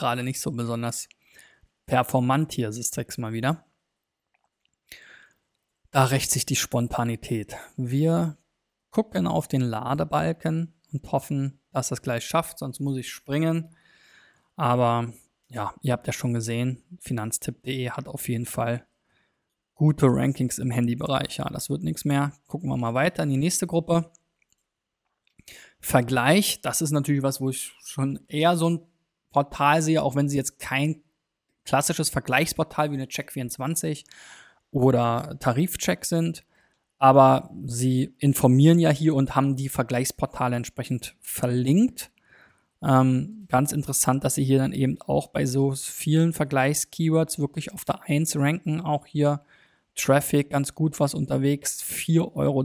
Gerade 0.00 0.24
nicht 0.24 0.40
so 0.40 0.50
besonders 0.50 1.08
performant 1.86 2.52
hier, 2.52 2.72
Sistrix 2.72 3.18
mal 3.18 3.32
wieder. 3.32 3.64
Da 5.90 6.04
rächt 6.04 6.30
sich 6.30 6.46
die 6.46 6.56
Spontanität. 6.56 7.56
Wir 7.76 8.38
gucken 8.90 9.26
auf 9.26 9.48
den 9.48 9.60
Ladebalken 9.60 10.74
und 10.92 11.12
hoffen, 11.12 11.60
dass 11.72 11.88
das 11.88 12.02
gleich 12.02 12.24
schafft, 12.24 12.58
sonst 12.58 12.80
muss 12.80 12.96
ich 12.96 13.10
springen. 13.10 13.76
Aber 14.56 15.12
ja, 15.48 15.74
ihr 15.82 15.92
habt 15.92 16.06
ja 16.06 16.12
schon 16.12 16.32
gesehen, 16.32 16.82
finanztipp.de 17.00 17.90
hat 17.90 18.08
auf 18.08 18.28
jeden 18.28 18.46
Fall 18.46 18.86
gute 19.74 20.06
Rankings 20.06 20.58
im 20.58 20.70
Handybereich. 20.70 21.38
Ja, 21.38 21.48
das 21.48 21.70
wird 21.70 21.82
nichts 21.82 22.04
mehr. 22.04 22.32
Gucken 22.46 22.68
wir 22.68 22.76
mal 22.76 22.94
weiter 22.94 23.22
in 23.22 23.30
die 23.30 23.36
nächste 23.36 23.66
Gruppe. 23.66 24.12
Vergleich, 25.80 26.60
das 26.60 26.82
ist 26.82 26.90
natürlich 26.90 27.22
was, 27.22 27.40
wo 27.40 27.50
ich 27.50 27.72
schon 27.84 28.20
eher 28.28 28.56
so 28.56 28.70
ein 28.70 28.89
Portal 29.30 29.82
sehe, 29.82 30.02
auch 30.02 30.16
wenn 30.16 30.28
sie 30.28 30.36
jetzt 30.36 30.58
kein 30.58 31.02
klassisches 31.64 32.10
Vergleichsportal 32.10 32.90
wie 32.90 32.94
eine 32.94 33.06
Check24 33.06 34.04
oder 34.70 35.36
Tarifcheck 35.40 36.04
sind. 36.04 36.44
Aber 36.98 37.50
sie 37.64 38.14
informieren 38.18 38.78
ja 38.78 38.90
hier 38.90 39.14
und 39.14 39.34
haben 39.34 39.56
die 39.56 39.70
Vergleichsportale 39.70 40.56
entsprechend 40.56 41.16
verlinkt. 41.20 42.10
Ähm, 42.82 43.46
ganz 43.48 43.72
interessant, 43.72 44.24
dass 44.24 44.34
sie 44.34 44.44
hier 44.44 44.58
dann 44.58 44.72
eben 44.72 45.00
auch 45.00 45.28
bei 45.28 45.46
so 45.46 45.72
vielen 45.72 46.32
Vergleichskeywords 46.32 47.38
wirklich 47.38 47.72
auf 47.72 47.84
der 47.84 48.02
1 48.02 48.36
ranken. 48.36 48.80
Auch 48.80 49.06
hier 49.06 49.42
Traffic 49.96 50.50
ganz 50.50 50.74
gut 50.74 50.98
was 51.00 51.14
unterwegs. 51.14 51.82
4,30 51.82 52.34
Euro 52.36 52.64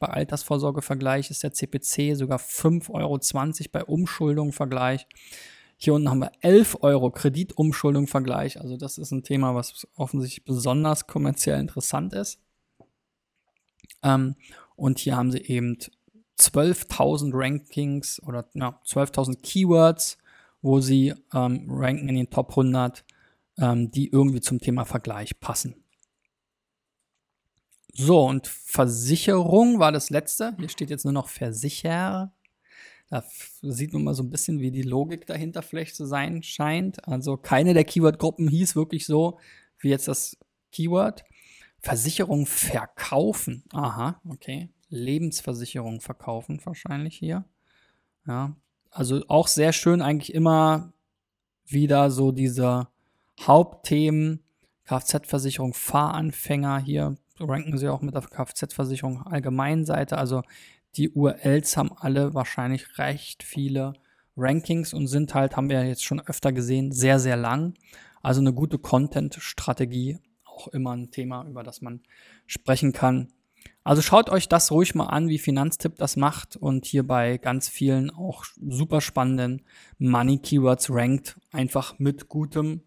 bei 0.00 0.06
Altersvorsorgevergleich 0.08 1.30
ist 1.30 1.42
der 1.42 1.52
CPC, 1.52 2.16
sogar 2.16 2.38
5,20 2.38 2.90
Euro 2.90 3.18
bei 3.72 3.84
Umschuldung-Vergleich. 3.84 5.06
Hier 5.76 5.94
unten 5.94 6.08
haben 6.08 6.20
wir 6.20 6.32
11 6.40 6.78
Euro 6.80 7.10
Kreditumschuldung-Vergleich. 7.10 8.60
Also 8.60 8.76
das 8.76 8.98
ist 8.98 9.10
ein 9.10 9.22
Thema, 9.22 9.54
was 9.54 9.86
offensichtlich 9.94 10.44
besonders 10.44 11.06
kommerziell 11.06 11.60
interessant 11.60 12.14
ist. 12.14 12.40
Ähm, 14.02 14.36
und 14.74 14.98
hier 14.98 15.16
haben 15.16 15.30
sie 15.30 15.42
eben 15.42 15.78
12.000 16.38 17.30
Rankings 17.32 18.22
oder 18.22 18.48
ja, 18.54 18.80
12.000 18.86 19.42
Keywords, 19.42 20.18
wo 20.62 20.80
sie 20.80 21.14
ähm, 21.34 21.66
ranken 21.70 22.08
in 22.08 22.16
den 22.16 22.30
Top 22.30 22.50
100, 22.50 23.04
ähm, 23.58 23.90
die 23.90 24.08
irgendwie 24.08 24.40
zum 24.40 24.60
Thema 24.60 24.84
Vergleich 24.84 25.40
passen. 25.40 25.76
So, 27.92 28.26
und 28.26 28.46
Versicherung 28.46 29.78
war 29.78 29.92
das 29.92 30.10
letzte. 30.10 30.54
Hier 30.58 30.68
steht 30.68 30.90
jetzt 30.90 31.04
nur 31.04 31.14
noch 31.14 31.28
Versicher. 31.28 32.32
Da 33.08 33.22
sieht 33.62 33.92
man 33.92 34.04
mal 34.04 34.14
so 34.14 34.22
ein 34.22 34.30
bisschen, 34.30 34.60
wie 34.60 34.70
die 34.70 34.82
Logik 34.82 35.26
dahinter 35.26 35.62
vielleicht 35.62 35.94
zu 35.94 36.06
sein 36.06 36.42
scheint. 36.42 37.06
Also 37.06 37.36
keine 37.36 37.72
der 37.74 37.84
Keyword-Gruppen 37.84 38.48
hieß 38.48 38.74
wirklich 38.74 39.06
so 39.06 39.38
wie 39.78 39.90
jetzt 39.90 40.08
das 40.08 40.36
Keyword. 40.72 41.24
Versicherung 41.80 42.46
verkaufen. 42.46 43.62
Aha, 43.72 44.20
okay. 44.28 44.70
Lebensversicherung 44.88 46.00
verkaufen 46.00 46.60
wahrscheinlich 46.64 47.16
hier. 47.16 47.44
Ja, 48.26 48.56
also 48.90 49.22
auch 49.28 49.46
sehr 49.46 49.72
schön 49.72 50.02
eigentlich 50.02 50.34
immer 50.34 50.92
wieder 51.66 52.10
so 52.10 52.32
diese 52.32 52.88
Hauptthemen 53.40 54.42
Kfz-Versicherung 54.84 55.74
Fahranfänger 55.74 56.78
hier 56.78 57.16
ranken 57.38 57.76
sie 57.76 57.88
auch 57.88 58.00
mit 58.00 58.14
der 58.14 58.22
Kfz-Versicherung 58.22 59.22
Allgemeinseite. 59.22 60.16
Also 60.16 60.42
die 60.96 61.10
URLs 61.10 61.76
haben 61.76 61.92
alle 61.92 62.34
wahrscheinlich 62.34 62.98
recht 62.98 63.42
viele 63.42 63.94
Rankings 64.36 64.92
und 64.92 65.06
sind 65.06 65.34
halt, 65.34 65.56
haben 65.56 65.70
wir 65.70 65.84
jetzt 65.86 66.04
schon 66.04 66.20
öfter 66.20 66.52
gesehen, 66.52 66.92
sehr, 66.92 67.18
sehr 67.18 67.36
lang. 67.36 67.74
Also 68.22 68.40
eine 68.40 68.52
gute 68.52 68.78
Content-Strategie, 68.78 70.18
auch 70.44 70.68
immer 70.68 70.92
ein 70.96 71.10
Thema, 71.10 71.46
über 71.46 71.62
das 71.62 71.80
man 71.80 72.02
sprechen 72.46 72.92
kann. 72.92 73.28
Also 73.84 74.02
schaut 74.02 74.30
euch 74.30 74.48
das 74.48 74.72
ruhig 74.72 74.94
mal 74.94 75.06
an, 75.06 75.28
wie 75.28 75.38
Finanztipp 75.38 75.96
das 75.96 76.16
macht 76.16 76.56
und 76.56 76.86
hier 76.86 77.06
bei 77.06 77.38
ganz 77.38 77.68
vielen 77.68 78.10
auch 78.10 78.44
super 78.60 79.00
spannenden 79.00 79.62
Money 79.98 80.38
Keywords 80.38 80.90
rankt, 80.90 81.38
einfach 81.52 81.98
mit 81.98 82.28
gutem 82.28 82.82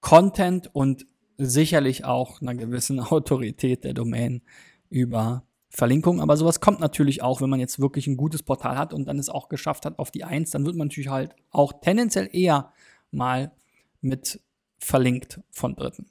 Content 0.00 0.74
und 0.74 1.06
sicherlich 1.38 2.04
auch 2.04 2.40
einer 2.40 2.54
gewissen 2.54 3.00
Autorität 3.00 3.84
der 3.84 3.94
Domain 3.94 4.42
über 4.90 5.45
Verlinkung. 5.68 6.20
Aber 6.20 6.36
sowas 6.36 6.60
kommt 6.60 6.80
natürlich 6.80 7.22
auch, 7.22 7.40
wenn 7.40 7.50
man 7.50 7.60
jetzt 7.60 7.80
wirklich 7.80 8.06
ein 8.06 8.16
gutes 8.16 8.42
Portal 8.42 8.78
hat 8.78 8.94
und 8.94 9.06
dann 9.06 9.18
es 9.18 9.28
auch 9.28 9.48
geschafft 9.48 9.84
hat 9.84 9.98
auf 9.98 10.10
die 10.10 10.24
Eins, 10.24 10.50
dann 10.50 10.64
wird 10.64 10.76
man 10.76 10.88
natürlich 10.88 11.10
halt 11.10 11.34
auch 11.50 11.72
tendenziell 11.80 12.28
eher 12.32 12.72
mal 13.10 13.52
mit 14.00 14.40
verlinkt 14.78 15.40
von 15.50 15.74
Dritten. 15.74 16.06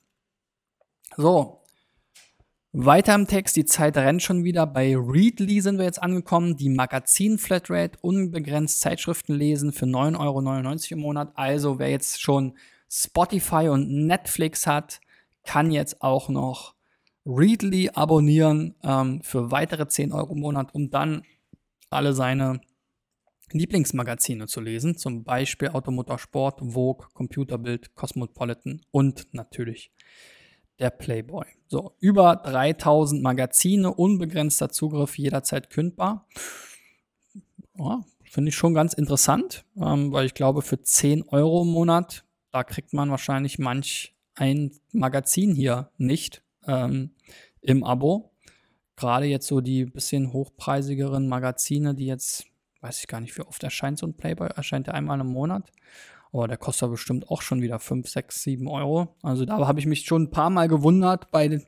So. 1.18 1.62
Weiter 2.78 3.15
im 3.15 3.26
Text, 3.26 3.56
die 3.56 3.63
Zeit 3.63 3.96
rennt 3.96 4.22
schon 4.22 4.44
wieder. 4.44 4.68
Bei 4.68 4.98
Readly 4.98 5.62
sind 5.62 5.78
wir 5.78 5.86
jetzt 5.86 6.04
angekommen. 6.04 6.58
Die 6.58 6.68
Magazin-Flatrate, 6.68 7.98
unbegrenzt 8.02 8.82
Zeitschriften 8.82 9.34
lesen 9.34 9.72
für 9.72 9.86
9,99 9.86 10.20
Euro 10.20 10.94
im 10.96 11.00
Monat. 11.00 11.32
Also 11.36 11.80
wer 11.80 11.89
jetzt 11.89 12.22
schon 12.22 12.58
Spotify 12.89 13.70
und 13.70 14.06
Netflix 14.06 14.68
hat, 14.68 15.00
kann 15.46 15.72
jetzt 15.72 16.02
auch 16.02 16.28
noch 16.28 16.74
Readly 17.25 17.89
abonnieren 17.93 18.75
ähm, 18.83 19.21
für 19.23 19.51
weitere 19.51 19.88
10 19.88 20.11
Euro 20.11 20.33
im 20.33 20.39
Monat, 20.39 20.73
um 20.75 20.89
dann 20.89 21.23
alle 21.89 22.13
seine 22.13 22.61
Lieblingsmagazine 23.51 24.47
zu 24.47 24.61
lesen, 24.61 24.97
zum 24.97 25.23
Beispiel 25.23 25.69
Automotorsport, 25.69 26.61
Vogue, 26.61 27.07
Computerbild, 27.13 27.95
Cosmopolitan 27.95 28.81
und 28.91 29.27
natürlich 29.33 29.91
der 30.79 30.89
Playboy. 30.89 31.45
So, 31.67 31.95
über 31.99 32.35
3000 32.35 33.21
Magazine, 33.23 33.93
unbegrenzter 33.93 34.69
Zugriff, 34.69 35.17
jederzeit 35.17 35.69
kündbar. 35.69 36.27
Ja, 37.77 38.03
Finde 38.35 38.49
ich 38.49 38.55
schon 38.55 38.73
ganz 38.73 38.93
interessant, 38.93 39.63
ähm, 39.77 40.11
weil 40.11 40.25
ich 40.25 40.33
glaube, 40.33 40.61
für 40.61 40.81
10 40.81 41.23
Euro 41.29 41.61
im 41.61 41.69
Monat, 41.69 42.25
da 42.51 42.63
kriegt 42.63 42.91
man 42.91 43.09
wahrscheinlich 43.09 43.59
manch 43.59 44.13
ein 44.33 44.71
Magazin 44.91 45.55
hier 45.55 45.91
nicht 45.97 46.43
ähm, 46.67 47.12
im 47.62 47.84
Abo. 47.84 48.32
Gerade 48.95 49.25
jetzt 49.25 49.47
so 49.47 49.62
die 49.62 49.86
bisschen 49.86 50.32
hochpreisigeren 50.32 51.28
Magazine, 51.28 51.95
die 51.95 52.06
jetzt, 52.06 52.45
weiß 52.82 52.99
ich 52.99 53.08
gar 53.08 53.19
nicht, 53.19 53.38
wie 53.38 53.41
oft 53.41 53.63
erscheint 53.63 53.99
so 53.99 54.08
ein 54.08 54.15
Playboy, 54.15 54.47
erscheint 54.56 54.88
der 54.88 54.93
einmal 54.93 55.19
im 55.19 55.28
Monat. 55.28 55.71
Aber 56.32 56.47
der 56.49 56.58
kostet 56.58 56.91
bestimmt 56.91 57.30
auch 57.30 57.41
schon 57.41 57.62
wieder 57.62 57.80
5, 57.80 58.10
6, 58.10 58.43
7 58.43 58.67
Euro. 58.67 59.15
Also 59.21 59.45
da 59.45 59.67
habe 59.67 59.80
ich 59.80 59.86
mich 59.86 60.06
schon 60.06 60.23
ein 60.23 60.32
paar 60.32 60.49
Mal 60.49 60.67
gewundert, 60.67 61.32
bei, 61.32 61.62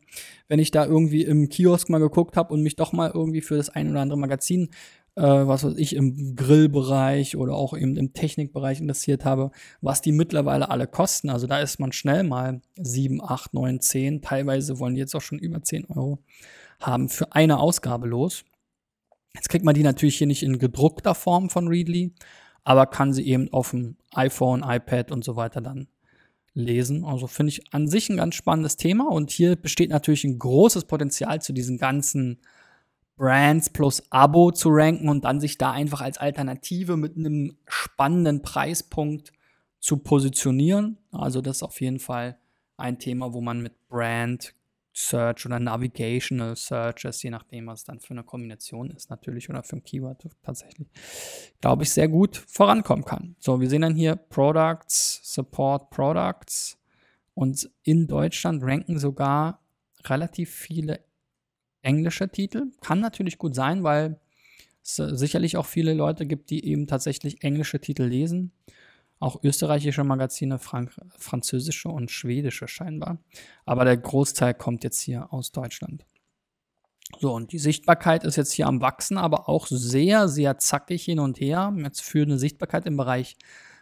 wenn 0.50 0.60
ich 0.60 0.72
da 0.72 0.86
irgendwie 0.86 1.24
im 1.24 1.48
Kiosk 1.48 1.90
mal 1.90 2.00
geguckt 2.00 2.36
habe 2.36 2.54
und 2.54 2.64
mich 2.64 2.76
doch 2.76 2.92
mal 2.92 3.12
irgendwie 3.14 3.42
für 3.42 3.56
das 3.56 3.70
ein 3.70 3.90
oder 3.90 4.02
andere 4.02 4.20
Magazin 4.20 4.70
äh, 5.18 5.48
was 5.48 5.64
weiß 5.64 5.74
ich, 5.78 5.96
im 5.96 6.36
Grillbereich 6.36 7.36
oder 7.38 7.56
auch 7.56 7.76
eben 7.76 7.98
im 7.98 8.14
Technikbereich 8.14 8.80
interessiert 8.80 9.26
habe, 9.26 9.50
was 9.82 10.02
die 10.02 10.12
mittlerweile 10.12 10.70
alle 10.70 10.86
kosten. 10.86 11.32
Also 11.32 11.48
da 11.48 11.60
ist 11.60 11.80
man 11.80 11.92
schnell 11.92 12.24
mal 12.24 12.62
7, 12.76 13.22
8, 13.22 13.54
9, 13.54 13.82
10, 13.82 14.22
teilweise 14.22 14.78
wollen 14.78 14.94
die 14.94 15.02
jetzt 15.02 15.16
auch 15.16 15.22
schon 15.22 15.40
über 15.40 15.64
10 15.64 15.86
Euro 15.86 16.20
haben 16.80 17.10
für 17.10 17.34
eine 17.34 17.60
Ausgabe 17.60 18.08
los. 18.08 18.46
Jetzt 19.34 19.50
kriegt 19.50 19.66
man 19.66 19.74
die 19.74 19.84
natürlich 19.84 20.18
hier 20.18 20.28
nicht 20.28 20.44
in 20.44 20.60
gedruckter 20.60 21.16
Form 21.16 21.50
von 21.50 21.68
Readly, 21.68 22.14
aber 22.64 22.86
kann 22.86 23.12
sie 23.12 23.26
eben 23.26 23.52
auf 23.52 23.72
dem 23.72 23.98
iPhone, 24.14 24.64
iPad 24.64 25.12
und 25.12 25.24
so 25.24 25.36
weiter 25.36 25.62
dann 25.62 25.88
lesen. 26.54 27.06
Also 27.06 27.26
finde 27.26 27.54
ich 27.54 27.74
an 27.74 27.88
sich 27.88 28.10
ein 28.10 28.18
ganz 28.18 28.36
spannendes 28.36 28.78
Thema 28.78 29.10
und 29.10 29.32
hier 29.32 29.56
besteht 29.56 29.90
natürlich 29.90 30.26
ein 30.26 30.38
großes 30.38 30.86
Potenzial 30.86 31.42
zu 31.42 31.54
diesen 31.54 31.80
ganzen 31.80 32.40
Brands 33.18 33.70
plus 33.72 34.04
Abo 34.12 34.52
zu 34.52 34.70
ranken 34.70 35.10
und 35.10 35.26
dann 35.26 35.40
sich 35.40 35.58
da 35.58 35.72
einfach 35.72 36.02
als 36.02 36.18
Alternative 36.18 36.98
mit 36.98 37.18
einem 37.18 37.58
spannenden 37.68 38.42
Preispunkt 38.44 39.34
zu 39.80 39.98
positionieren. 39.98 40.98
Also 41.12 41.42
das 41.42 41.58
ist 41.58 41.64
auf 41.64 41.82
jeden 41.82 42.00
Fall 42.00 42.38
ein 42.78 43.00
Thema, 43.00 43.34
wo 43.34 43.42
man 43.42 43.62
mit 43.62 43.74
Brand 43.90 44.54
Search 44.94 45.46
oder 45.46 45.60
Navigational 45.60 46.56
Searches, 46.56 47.22
je 47.22 47.30
nachdem, 47.30 47.68
was 47.68 47.84
dann 47.84 48.00
für 48.00 48.12
eine 48.12 48.24
Kombination 48.24 48.90
ist, 48.90 49.12
natürlich, 49.12 49.48
oder 49.48 49.62
für 49.62 49.76
ein 49.76 49.84
Keyword 49.84 50.28
tatsächlich, 50.42 50.88
glaube 51.62 51.84
ich, 51.84 51.92
sehr 51.92 52.08
gut 52.08 52.38
vorankommen 52.48 53.06
kann. 53.06 53.36
So, 53.40 53.62
wir 53.62 53.70
sehen 53.70 53.84
dann 53.84 53.96
hier 53.96 54.16
Products, 54.16 55.22
Support 55.24 55.92
Products 55.92 56.80
und 57.36 57.70
in 57.84 58.08
Deutschland 58.08 58.64
ranken 58.64 58.98
sogar 58.98 59.62
relativ 60.06 60.52
viele 60.52 61.00
englische 61.88 62.30
Titel. 62.30 62.68
Kann 62.82 63.00
natürlich 63.00 63.38
gut 63.38 63.56
sein, 63.56 63.84
weil 63.84 64.20
es 64.84 64.96
sicherlich 64.96 65.58
auch 65.58 65.66
viele 65.66 65.94
Leute 65.94 66.26
gibt, 66.26 66.50
die 66.50 66.66
eben 66.66 66.86
tatsächlich 66.86 67.44
englische 67.44 67.80
Titel 67.80 68.04
lesen. 68.04 68.52
Auch 69.20 69.44
österreichische 69.44 70.04
Magazine, 70.04 70.60
Frank 70.60 70.94
französische 71.18 71.90
und 71.90 72.12
schwedische 72.12 72.68
scheinbar. 72.68 73.18
Aber 73.66 73.86
der 73.86 73.98
Großteil 73.98 74.54
kommt 74.54 74.84
jetzt 74.84 75.02
hier 75.02 75.34
aus 75.34 75.52
Deutschland. 75.52 76.06
So, 77.20 77.34
und 77.34 77.54
die 77.54 77.58
Sichtbarkeit 77.58 78.26
ist 78.26 78.36
jetzt 78.36 78.52
hier 78.52 78.68
am 78.68 78.82
Wachsen, 78.82 79.18
aber 79.18 79.48
auch 79.48 79.66
sehr, 79.68 80.28
sehr 80.28 80.58
zackig 80.58 81.06
hin 81.06 81.20
und 81.20 81.40
her. 81.40 81.74
Jetzt 81.78 82.02
für 82.02 82.22
eine 82.22 82.38
Sichtbarkeit 82.38 82.86
im 82.86 82.98
Bereich 82.98 83.38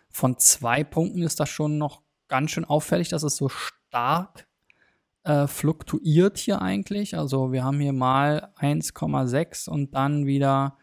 von 0.10 0.38
zwei 0.38 0.84
Punkten 0.84 1.24
ist 1.24 1.40
das 1.40 1.50
schon 1.50 1.80
noch 1.80 2.02
ganz 2.28 2.52
schön 2.52 2.66
auffällig, 2.66 3.10
dass 3.10 3.24
es 3.24 3.36
so 3.36 3.50
stark 3.50 4.48
äh, 5.26 5.48
fluktuiert 5.48 6.38
hier 6.38 6.62
eigentlich. 6.62 7.18
Also 7.18 7.52
wir 7.52 7.64
haben 7.64 7.80
hier 7.80 7.94
mal 7.94 8.54
1,6 8.60 9.68
und 9.68 9.96
dann 9.96 10.28
wieder 10.28 10.78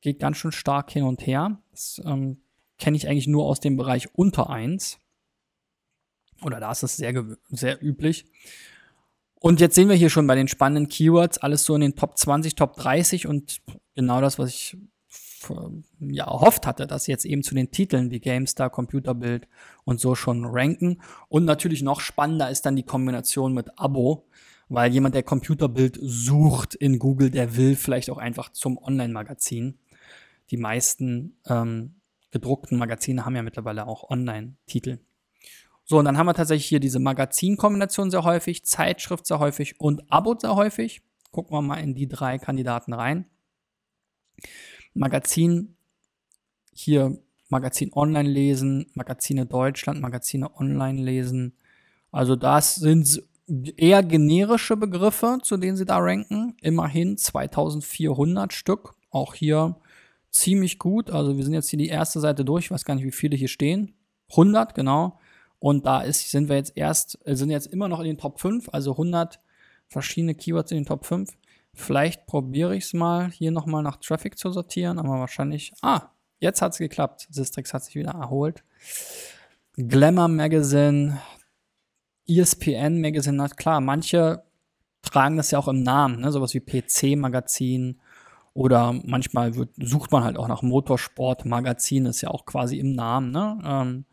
geht 0.00 0.20
ganz 0.20 0.36
schön 0.36 0.52
stark 0.52 0.92
hin 0.92 1.02
und 1.02 1.26
her. 1.26 1.58
Das 1.72 2.00
ähm, 2.04 2.40
kenne 2.78 2.96
ich 2.96 3.08
eigentlich 3.08 3.26
nur 3.26 3.46
aus 3.46 3.58
dem 3.60 3.76
Bereich 3.76 4.14
unter 4.14 4.48
1. 4.48 5.00
Oder 6.42 6.60
da 6.60 6.70
ist 6.70 6.84
es 6.84 6.96
sehr, 6.96 7.26
sehr 7.50 7.82
üblich. 7.82 8.26
Und 9.34 9.60
jetzt 9.60 9.74
sehen 9.74 9.88
wir 9.88 9.96
hier 9.96 10.10
schon 10.10 10.28
bei 10.28 10.36
den 10.36 10.46
spannenden 10.46 10.88
Keywords 10.88 11.38
alles 11.38 11.64
so 11.64 11.74
in 11.74 11.80
den 11.80 11.96
Top 11.96 12.16
20, 12.16 12.54
Top 12.54 12.76
30 12.76 13.26
und 13.26 13.60
genau 13.96 14.20
das, 14.20 14.38
was 14.38 14.50
ich 14.50 14.76
ja, 16.00 16.24
erhofft 16.24 16.66
hatte, 16.66 16.86
dass 16.86 17.06
jetzt 17.06 17.24
eben 17.24 17.42
zu 17.42 17.54
den 17.54 17.70
Titeln 17.70 18.10
wie 18.10 18.20
GameStar, 18.20 18.70
Computerbild 18.70 19.48
und 19.84 20.00
so 20.00 20.14
schon 20.14 20.44
ranken. 20.44 21.00
Und 21.28 21.44
natürlich 21.44 21.82
noch 21.82 22.00
spannender 22.00 22.50
ist 22.50 22.66
dann 22.66 22.76
die 22.76 22.84
Kombination 22.84 23.54
mit 23.54 23.78
Abo, 23.78 24.26
weil 24.68 24.92
jemand, 24.92 25.14
der 25.14 25.22
Computerbild 25.22 25.98
sucht 26.00 26.74
in 26.74 26.98
Google, 26.98 27.30
der 27.30 27.56
will 27.56 27.76
vielleicht 27.76 28.10
auch 28.10 28.18
einfach 28.18 28.50
zum 28.50 28.78
Online-Magazin. 28.78 29.78
Die 30.50 30.56
meisten 30.56 31.36
ähm, 31.46 31.96
gedruckten 32.30 32.78
Magazine 32.78 33.24
haben 33.24 33.36
ja 33.36 33.42
mittlerweile 33.42 33.86
auch 33.86 34.08
Online-Titel. 34.10 34.98
So, 35.84 35.98
und 35.98 36.04
dann 36.04 36.16
haben 36.16 36.26
wir 36.26 36.34
tatsächlich 36.34 36.66
hier 36.66 36.80
diese 36.80 37.00
Magazinkombination 37.00 38.10
sehr 38.10 38.24
häufig, 38.24 38.64
Zeitschrift 38.64 39.26
sehr 39.26 39.40
häufig 39.40 39.80
und 39.80 40.10
Abo 40.10 40.36
sehr 40.38 40.54
häufig. 40.54 41.02
Gucken 41.32 41.56
wir 41.56 41.62
mal 41.62 41.76
in 41.76 41.94
die 41.94 42.08
drei 42.08 42.38
Kandidaten 42.38 42.92
rein. 42.92 43.26
Magazin, 44.94 45.76
hier 46.72 47.18
Magazin 47.48 47.92
online 47.92 48.28
lesen, 48.28 48.86
Magazine 48.94 49.46
Deutschland, 49.46 50.00
Magazine 50.00 50.50
online 50.58 51.02
lesen. 51.02 51.54
Also 52.10 52.36
das 52.36 52.76
sind 52.76 53.22
eher 53.76 54.02
generische 54.02 54.76
Begriffe, 54.76 55.38
zu 55.42 55.56
denen 55.56 55.76
sie 55.76 55.84
da 55.84 55.98
ranken. 55.98 56.56
Immerhin 56.62 57.16
2400 57.16 58.52
Stück. 58.52 58.94
Auch 59.10 59.34
hier 59.34 59.76
ziemlich 60.30 60.78
gut. 60.78 61.10
Also 61.10 61.36
wir 61.36 61.44
sind 61.44 61.52
jetzt 61.54 61.68
hier 61.68 61.78
die 61.78 61.88
erste 61.88 62.20
Seite 62.20 62.44
durch. 62.44 62.66
Ich 62.66 62.70
weiß 62.70 62.84
gar 62.84 62.94
nicht, 62.94 63.04
wie 63.04 63.12
viele 63.12 63.36
hier 63.36 63.48
stehen. 63.48 63.94
100, 64.30 64.74
genau. 64.74 65.18
Und 65.58 65.86
da 65.86 66.00
ist, 66.00 66.30
sind 66.30 66.48
wir 66.48 66.56
jetzt 66.56 66.76
erst, 66.76 67.18
äh, 67.24 67.36
sind 67.36 67.50
jetzt 67.50 67.66
immer 67.66 67.88
noch 67.88 68.00
in 68.00 68.06
den 68.06 68.18
Top 68.18 68.40
5, 68.40 68.70
also 68.72 68.92
100 68.92 69.38
verschiedene 69.88 70.34
Keywords 70.34 70.72
in 70.72 70.78
den 70.78 70.86
Top 70.86 71.04
5. 71.04 71.30
Vielleicht 71.74 72.26
probiere 72.26 72.76
ich 72.76 72.84
es 72.84 72.92
mal, 72.92 73.30
hier 73.30 73.50
nochmal 73.50 73.82
nach 73.82 73.96
Traffic 73.96 74.38
zu 74.38 74.50
sortieren, 74.52 74.98
aber 74.98 75.18
wahrscheinlich, 75.18 75.72
ah, 75.82 76.10
jetzt 76.38 76.60
hat 76.60 76.72
es 76.72 76.78
geklappt. 76.78 77.28
Sistrix 77.30 77.72
hat 77.72 77.84
sich 77.84 77.94
wieder 77.94 78.12
erholt. 78.12 78.62
Glamour 79.76 80.28
Magazine, 80.28 81.18
ESPN 82.28 83.00
Magazine, 83.00 83.36
na 83.36 83.48
klar, 83.48 83.80
manche 83.80 84.42
tragen 85.02 85.36
das 85.36 85.50
ja 85.50 85.58
auch 85.58 85.68
im 85.68 85.82
Namen, 85.82 86.20
ne? 86.20 86.30
sowas 86.30 86.54
wie 86.54 86.60
PC 86.60 87.16
Magazin 87.18 88.00
oder 88.54 88.92
manchmal 89.04 89.54
wird, 89.56 89.70
sucht 89.78 90.12
man 90.12 90.24
halt 90.24 90.36
auch 90.36 90.48
nach 90.48 90.62
Motorsport 90.62 91.46
Magazin, 91.46 92.06
ist 92.06 92.20
ja 92.20 92.30
auch 92.30 92.44
quasi 92.44 92.78
im 92.78 92.92
Namen, 92.92 93.30
ne? 93.30 93.58
Ähm, 93.64 94.04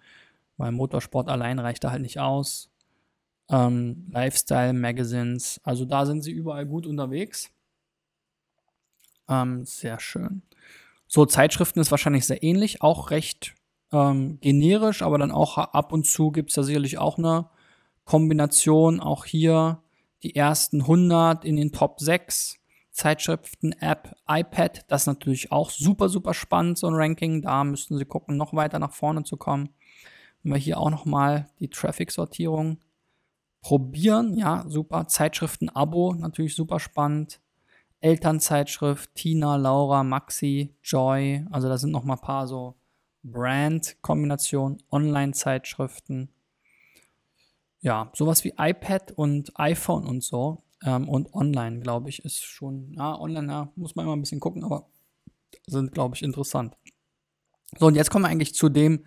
weil 0.58 0.72
Motorsport 0.72 1.30
allein 1.30 1.60
reicht 1.60 1.84
da 1.84 1.92
halt 1.92 2.02
nicht 2.02 2.20
aus. 2.20 2.70
Ähm, 3.50 4.08
Lifestyle 4.12 4.74
Magazines, 4.74 5.60
also 5.64 5.86
da 5.86 6.06
sind 6.06 6.22
sie 6.22 6.32
überall 6.32 6.66
gut 6.66 6.86
unterwegs. 6.86 7.50
Ähm, 9.28 9.66
sehr 9.66 10.00
schön. 10.00 10.44
So, 11.08 11.26
Zeitschriften 11.26 11.80
ist 11.80 11.92
wahrscheinlich 11.92 12.26
sehr 12.28 12.44
ähnlich, 12.44 12.82
auch 12.82 13.10
recht 13.12 13.56
ähm, 13.92 14.40
generisch, 14.42 15.02
aber 15.02 15.18
dann 15.18 15.32
auch 15.32 15.58
ab 15.58 15.92
und 15.92 16.06
zu 16.06 16.32
gibt 16.32 16.50
es 16.50 16.56
da 16.56 16.64
sicherlich 16.64 16.98
auch 16.98 17.18
eine 17.18 17.50
Kombination. 18.06 19.00
Auch 19.00 19.26
hier 19.26 19.82
die 20.24 20.36
ersten 20.36 20.82
100 20.82 21.46
in 21.46 21.56
den 21.56 21.72
Top 21.72 22.00
6. 22.00 22.58
Zeitschriften, 22.92 23.72
App, 23.74 24.16
iPad, 24.28 24.84
das 24.90 25.04
ist 25.04 25.08
natürlich 25.08 25.54
auch 25.54 25.70
super, 25.70 26.10
super 26.10 26.34
spannend, 26.34 26.78
so 26.78 26.88
ein 26.88 26.96
Ranking. 26.96 27.42
Da 27.42 27.64
müssten 27.64 27.98
Sie 27.98 28.04
gucken, 28.04 28.36
noch 28.36 28.54
weiter 28.54 28.78
nach 28.78 28.92
vorne 28.92 29.24
zu 29.24 29.38
kommen. 29.38 29.70
Wenn 30.44 30.54
wir 30.54 30.60
hier 30.60 30.78
auch 30.80 30.90
nochmal 30.90 31.50
die 31.60 31.70
Traffic-Sortierung 31.70 32.78
probieren, 33.62 34.36
ja, 34.36 34.66
super. 34.68 35.08
Zeitschriften-Abo, 35.08 36.14
natürlich 36.14 36.56
super 36.56 36.80
spannend. 36.80 37.42
Elternzeitschrift, 38.02 39.14
Tina, 39.14 39.58
Laura, 39.58 40.04
Maxi, 40.04 40.74
Joy, 40.84 41.46
also 41.52 41.68
da 41.68 41.78
sind 41.78 41.92
nochmal 41.92 42.18
ein 42.18 42.22
paar 42.22 42.48
so 42.48 42.76
Brand-Kombinationen, 43.24 44.82
Online-Zeitschriften. 44.90 46.30
Ja, 47.82 48.12
sowas 48.14 48.44
wie 48.44 48.54
iPad 48.58 49.12
und 49.12 49.52
iPhone 49.60 50.06
und 50.06 50.24
so. 50.24 50.64
Ähm, 50.84 51.10
und 51.10 51.34
online, 51.34 51.82
glaube 51.82 52.10
ich, 52.10 52.24
ist 52.24 52.44
schon, 52.44 52.94
ja, 52.94 53.20
online, 53.20 53.52
ja, 53.52 53.72
muss 53.76 53.96
man 53.96 54.06
immer 54.06 54.16
ein 54.16 54.22
bisschen 54.22 54.40
gucken, 54.40 54.64
aber 54.64 54.88
sind, 55.68 55.92
glaube 55.92 56.16
ich, 56.16 56.24
interessant. 56.24 56.78
So, 57.78 57.88
und 57.88 57.96
jetzt 57.96 58.10
kommen 58.10 58.24
wir 58.24 58.30
eigentlich 58.30 58.56
zu 58.56 58.70
dem, 58.70 59.06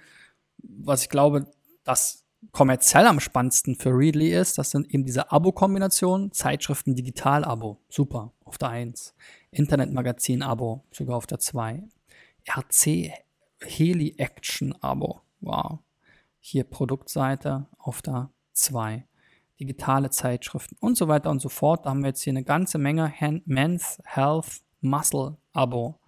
was 0.59 1.03
ich 1.03 1.09
glaube, 1.09 1.51
das 1.85 2.22
kommerziell 2.51 3.07
am 3.07 3.21
spannendsten 3.21 3.77
für 3.77 3.91
Readly 3.91 4.33
ist, 4.33 4.59
das 4.59 4.71
sind 4.71 4.93
eben 4.93 5.05
diese 5.05 5.31
Abo-Kombinationen, 5.31 6.33
Zeitschriften 6.33 6.97
Digital-Abo, 6.97 7.79
super, 7.89 8.33
auf 8.45 8.59
der 8.59 8.71
1. 8.71 9.15
Internetmagazin-Abo, 9.53 10.85
sogar 10.91 11.17
auf 11.17 11.27
der 11.27 11.39
2. 11.39 11.85
RC 12.49 13.13
Heli 13.65 14.15
Action-Abo, 14.19 15.21
wow. 15.41 15.79
Hier 16.41 16.65
Produktseite 16.65 17.67
auf 17.79 18.03
der 18.03 18.31
2. 18.55 19.07
Digitale 19.61 20.11
Zeitschriften 20.11 20.77
und 20.81 20.97
so 20.97 21.07
weiter 21.07 21.31
und 21.31 21.41
so 21.41 21.49
fort. 21.49 21.87
Da 21.87 21.91
haben 21.91 22.01
wir 22.01 22.09
jetzt 22.09 22.23
hier 22.23 22.33
eine 22.33 22.43
ganze 22.43 22.79
Menge 22.79 23.13
Men's 23.45 24.03
Health 24.05 24.63
Muscle 24.81 25.37
Abo, 25.53 26.01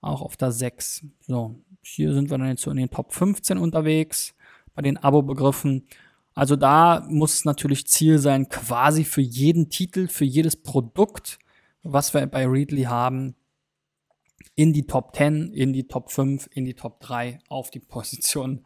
auch 0.00 0.20
auf 0.20 0.36
der 0.36 0.50
6. 0.50 1.04
So, 1.20 1.54
hier 1.82 2.12
sind 2.12 2.28
wir 2.28 2.38
dann 2.38 2.48
jetzt 2.48 2.62
so 2.62 2.72
in 2.72 2.78
den 2.78 2.90
Top 2.90 3.12
15 3.12 3.56
unterwegs 3.56 4.34
bei 4.74 4.82
den 4.82 4.96
Abo-Begriffen. 4.96 5.86
Also 6.34 6.56
da 6.56 7.06
muss 7.08 7.34
es 7.34 7.44
natürlich 7.44 7.86
Ziel 7.86 8.18
sein, 8.18 8.48
quasi 8.48 9.04
für 9.04 9.20
jeden 9.20 9.68
Titel, 9.68 10.08
für 10.08 10.24
jedes 10.24 10.56
Produkt, 10.56 11.38
was 11.82 12.14
wir 12.14 12.26
bei 12.26 12.46
Readly 12.46 12.84
haben, 12.84 13.34
in 14.54 14.72
die 14.72 14.86
Top 14.86 15.14
10, 15.16 15.52
in 15.52 15.72
die 15.72 15.86
Top 15.88 16.10
5, 16.10 16.48
in 16.52 16.64
die 16.64 16.74
Top 16.74 17.00
3 17.00 17.38
auf 17.48 17.70
die 17.70 17.80
Position. 17.80 18.64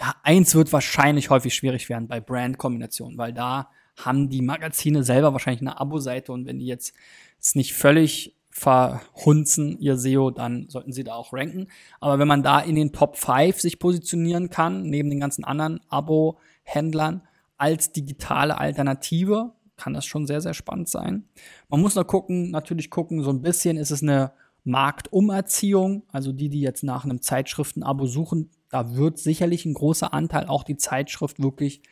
Ja, 0.00 0.14
eins 0.22 0.54
wird 0.54 0.72
wahrscheinlich 0.72 1.30
häufig 1.30 1.54
schwierig 1.54 1.88
werden 1.88 2.08
bei 2.08 2.20
Brand-Kombinationen, 2.20 3.16
weil 3.18 3.32
da 3.32 3.70
haben 3.96 4.28
die 4.28 4.42
Magazine 4.42 5.04
selber 5.04 5.32
wahrscheinlich 5.32 5.60
eine 5.60 5.80
Abo-Seite 5.80 6.32
und 6.32 6.46
wenn 6.46 6.58
die 6.58 6.66
jetzt, 6.66 6.94
jetzt 7.36 7.54
nicht 7.54 7.74
völlig 7.74 8.36
verhunzen, 8.56 9.80
ihr 9.80 9.98
SEO, 9.98 10.30
dann 10.30 10.68
sollten 10.68 10.92
sie 10.92 11.02
da 11.02 11.14
auch 11.14 11.32
ranken. 11.32 11.66
Aber 11.98 12.20
wenn 12.20 12.28
man 12.28 12.44
da 12.44 12.60
in 12.60 12.76
den 12.76 12.92
Top 12.92 13.16
5 13.16 13.60
sich 13.60 13.80
positionieren 13.80 14.48
kann, 14.48 14.84
neben 14.84 15.10
den 15.10 15.18
ganzen 15.18 15.44
anderen 15.44 15.80
Abo-Händlern, 15.88 17.22
als 17.56 17.90
digitale 17.92 18.56
Alternative, 18.56 19.52
kann 19.76 19.92
das 19.92 20.06
schon 20.06 20.28
sehr, 20.28 20.40
sehr 20.40 20.54
spannend 20.54 20.88
sein. 20.88 21.24
Man 21.68 21.80
muss 21.80 21.96
noch 21.96 22.06
gucken, 22.06 22.52
natürlich 22.52 22.90
gucken, 22.90 23.24
so 23.24 23.30
ein 23.30 23.42
bisschen 23.42 23.76
ist 23.76 23.90
es 23.90 24.02
eine 24.02 24.32
Marktumerziehung, 24.62 26.04
also 26.12 26.32
die, 26.32 26.48
die 26.48 26.60
jetzt 26.60 26.84
nach 26.84 27.04
einem 27.04 27.22
Zeitschriften-Abo 27.22 28.06
suchen, 28.06 28.50
da 28.70 28.94
wird 28.94 29.18
sicherlich 29.18 29.64
ein 29.66 29.74
großer 29.74 30.14
Anteil 30.14 30.46
auch 30.46 30.62
die 30.62 30.76
Zeitschrift 30.76 31.42
wirklich 31.42 31.82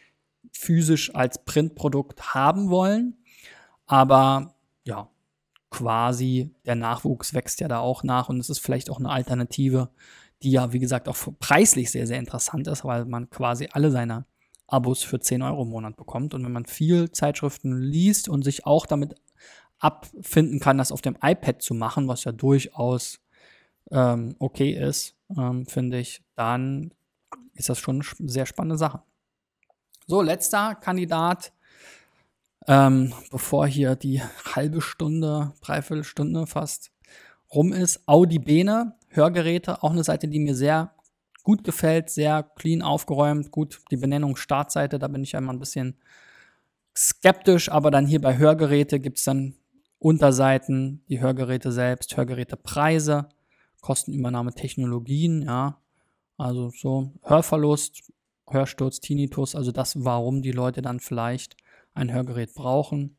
physisch 0.53 1.12
als 1.14 1.44
Printprodukt 1.44 2.35
haben 2.35 2.70
wollen. 2.70 3.16
Aber 3.87 4.55
ja, 4.85 5.09
quasi, 5.72 6.54
der 6.66 6.76
Nachwuchs 6.76 7.35
wächst 7.35 7.61
ja 7.61 7.66
da 7.66 7.80
auch 7.80 8.04
nach 8.04 8.28
und 8.28 8.38
es 8.38 8.50
ist 8.50 8.61
vielleicht 8.61 8.90
auch 8.90 8.98
eine 8.98 9.11
Alternative, 9.11 9.88
die 10.42 10.50
ja, 10.50 10.72
wie 10.72 10.78
gesagt, 10.78 11.08
auch 11.08 11.16
preislich 11.40 11.90
sehr, 11.90 12.06
sehr 12.06 12.18
interessant 12.18 12.68
ist, 12.68 12.85
weil 12.85 13.06
man 13.06 13.30
quasi 13.30 13.68
alle 13.72 13.90
seine 13.90 14.26
Abos 14.66 15.02
für 15.02 15.18
10 15.18 15.42
Euro 15.42 15.62
im 15.62 15.70
Monat 15.70 15.96
bekommt. 15.96 16.35
Und 16.35 16.44
wenn 16.44 16.52
man 16.52 16.66
viel 16.66 17.11
Zeitschriften 17.11 17.80
liest 17.80 18.28
und 18.28 18.42
sich 18.42 18.66
auch 18.66 18.87
damit 18.87 19.14
abfinden 19.78 20.61
kann, 20.61 20.78
das 20.78 20.92
auf 20.92 21.00
dem 21.00 21.16
iPad 21.22 21.62
zu 21.62 21.74
machen, 21.74 22.06
was 22.06 22.24
ja 22.24 22.32
durchaus 22.32 23.20
ähm, 23.90 24.37
okay 24.38 24.72
ist, 24.72 25.16
ähm, 25.37 25.66
finde 25.66 25.98
ich, 25.98 26.22
dann 26.35 26.92
ist 27.54 27.68
das 27.68 27.78
schon 27.78 28.02
eine 28.18 28.28
sehr 28.28 28.46
spannende 28.46 28.76
Sache. 28.76 29.02
So, 30.06 30.20
letzter 30.20 30.74
Kandidat 30.74 31.52
ähm, 32.68 33.12
bevor 33.31 33.66
hier 33.66 33.96
die 33.96 34.22
halbe 34.55 34.81
Stunde, 34.81 35.53
dreiviertel 35.61 36.05
Stunde 36.05 36.46
fast 36.46 36.90
rum 37.53 37.72
ist. 37.72 38.07
Audi 38.07 38.38
Bene, 38.38 38.94
Hörgeräte, 39.09 39.83
auch 39.83 39.90
eine 39.90 40.05
Seite, 40.05 40.29
die 40.29 40.40
mir 40.40 40.55
sehr 40.55 40.92
gut 41.42 41.64
gefällt, 41.64 42.11
sehr 42.11 42.42
clean 42.42 42.83
aufgeräumt, 42.83 43.51
gut, 43.51 43.81
die 43.90 43.96
Benennung 43.96 44.37
Startseite, 44.37 44.98
da 44.98 45.09
bin 45.09 45.22
ich 45.25 45.35
immer 45.35 45.53
ein 45.53 45.59
bisschen 45.59 45.98
skeptisch, 46.96 47.70
aber 47.70 47.90
dann 47.90 48.07
hier 48.07 48.20
bei 48.20 48.38
Hörgeräte 48.38 49.01
gibt 49.01 49.18
es 49.18 49.25
dann 49.25 49.55
Unterseiten, 49.98 51.05
die 51.09 51.20
Hörgeräte 51.20 51.72
selbst, 51.72 52.16
Hörgerätepreise, 52.16 53.29
Kostenübernahme 53.81 54.53
Technologien, 54.55 55.42
ja, 55.42 55.79
also 56.37 56.70
so 56.70 57.12
Hörverlust, 57.22 58.03
Hörsturz, 58.48 59.01
Tinnitus, 59.01 59.55
also 59.55 59.72
das, 59.72 60.05
warum 60.05 60.42
die 60.42 60.53
Leute 60.53 60.83
dann 60.83 61.01
vielleicht 61.01 61.57
ein 61.94 62.12
Hörgerät 62.12 62.55
brauchen. 62.55 63.16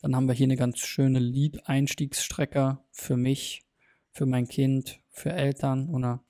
Dann 0.00 0.16
haben 0.16 0.26
wir 0.26 0.34
hier 0.34 0.46
eine 0.46 0.56
ganz 0.56 0.78
schöne 0.80 1.18
Lied-Einstiegsstrecke 1.18 2.78
für 2.90 3.16
mich, 3.16 3.62
für 4.10 4.26
mein 4.26 4.48
Kind, 4.48 5.00
für 5.10 5.32
Eltern 5.32 5.88
oder 5.88 6.22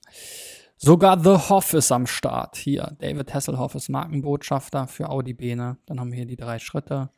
Sogar 0.84 1.22
The 1.22 1.48
Hoff 1.48 1.74
ist 1.74 1.92
am 1.92 2.08
Start. 2.08 2.56
Hier, 2.56 2.96
David 2.98 3.32
Hasselhoff 3.32 3.76
ist 3.76 3.88
Markenbotschafter 3.88 4.88
für 4.88 5.10
Audi 5.10 5.32
Bene. 5.32 5.78
Dann 5.86 6.00
haben 6.00 6.10
wir 6.10 6.16
hier 6.16 6.26
die 6.26 6.34
drei 6.34 6.58
Schritte, 6.58 7.10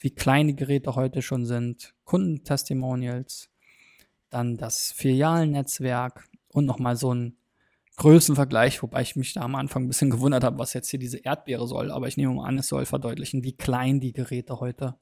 wie 0.00 0.10
klein 0.10 0.48
die 0.48 0.56
Geräte 0.56 0.96
heute 0.96 1.22
schon 1.22 1.46
sind, 1.46 1.94
Kundentestimonials, 2.04 3.48
dann 4.28 4.56
das 4.56 4.90
Filialnetzwerk 4.90 6.28
und 6.48 6.66
nochmal 6.66 6.96
so 6.96 7.14
ein 7.14 7.36
Größenvergleich, 7.96 8.82
wobei 8.82 9.02
ich 9.02 9.16
mich 9.16 9.34
da 9.34 9.42
am 9.42 9.54
Anfang 9.54 9.84
ein 9.84 9.88
bisschen 9.88 10.10
gewundert 10.10 10.44
habe, 10.44 10.58
was 10.58 10.72
jetzt 10.72 10.88
hier 10.88 10.98
diese 10.98 11.18
Erdbeere 11.18 11.66
soll. 11.66 11.90
Aber 11.90 12.08
ich 12.08 12.16
nehme 12.16 12.34
mal 12.34 12.46
an, 12.46 12.58
es 12.58 12.68
soll 12.68 12.86
verdeutlichen, 12.86 13.44
wie 13.44 13.52
klein 13.52 14.00
die 14.00 14.12
Geräte 14.12 14.60
heute 14.60 14.96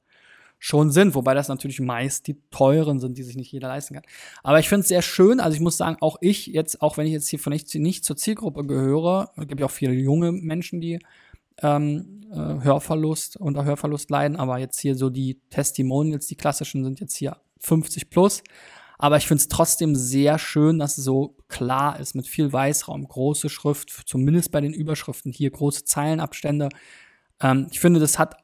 schon 0.63 0.91
sind, 0.91 1.15
wobei 1.15 1.33
das 1.33 1.47
natürlich 1.47 1.79
meist 1.79 2.27
die 2.27 2.37
teuren 2.51 2.99
sind, 2.99 3.17
die 3.17 3.23
sich 3.23 3.35
nicht 3.35 3.51
jeder 3.51 3.69
leisten 3.69 3.95
kann. 3.95 4.03
Aber 4.43 4.59
ich 4.59 4.69
finde 4.69 4.81
es 4.81 4.89
sehr 4.89 5.01
schön, 5.01 5.39
also 5.39 5.55
ich 5.55 5.61
muss 5.61 5.75
sagen, 5.75 5.97
auch 6.01 6.17
ich 6.21 6.45
jetzt, 6.45 6.83
auch 6.83 6.97
wenn 6.97 7.07
ich 7.07 7.13
jetzt 7.13 7.29
hier 7.29 7.39
von 7.39 7.51
nicht, 7.51 8.05
zur 8.05 8.15
Zielgruppe 8.15 8.63
gehöre, 8.67 9.31
gibt 9.37 9.59
ja 9.59 9.65
auch 9.65 9.71
viele 9.71 9.93
junge 9.93 10.31
Menschen, 10.31 10.79
die 10.79 10.99
ähm, 11.63 12.21
äh, 12.31 12.35
Hörverlust, 12.35 13.37
unter 13.37 13.65
Hörverlust 13.65 14.11
leiden, 14.11 14.37
aber 14.37 14.59
jetzt 14.59 14.79
hier 14.79 14.95
so 14.95 15.09
die 15.09 15.39
Testimonials, 15.49 16.27
die 16.27 16.35
klassischen 16.35 16.83
sind 16.83 16.99
jetzt 16.99 17.15
hier 17.15 17.37
50 17.59 18.11
plus. 18.11 18.43
Aber 19.01 19.17
ich 19.17 19.25
finde 19.25 19.41
es 19.41 19.47
trotzdem 19.47 19.95
sehr 19.95 20.37
schön, 20.37 20.77
dass 20.77 20.99
es 20.99 21.05
so 21.05 21.35
klar 21.47 21.99
ist, 21.99 22.13
mit 22.13 22.27
viel 22.27 22.53
Weißraum, 22.53 23.07
große 23.07 23.49
Schrift, 23.49 23.89
zumindest 24.05 24.51
bei 24.51 24.61
den 24.61 24.75
Überschriften 24.75 25.31
hier, 25.31 25.49
große 25.49 25.85
Zeilenabstände. 25.85 26.69
Ähm, 27.39 27.65
ich 27.71 27.79
finde, 27.79 27.99
das 27.99 28.19
hat 28.19 28.35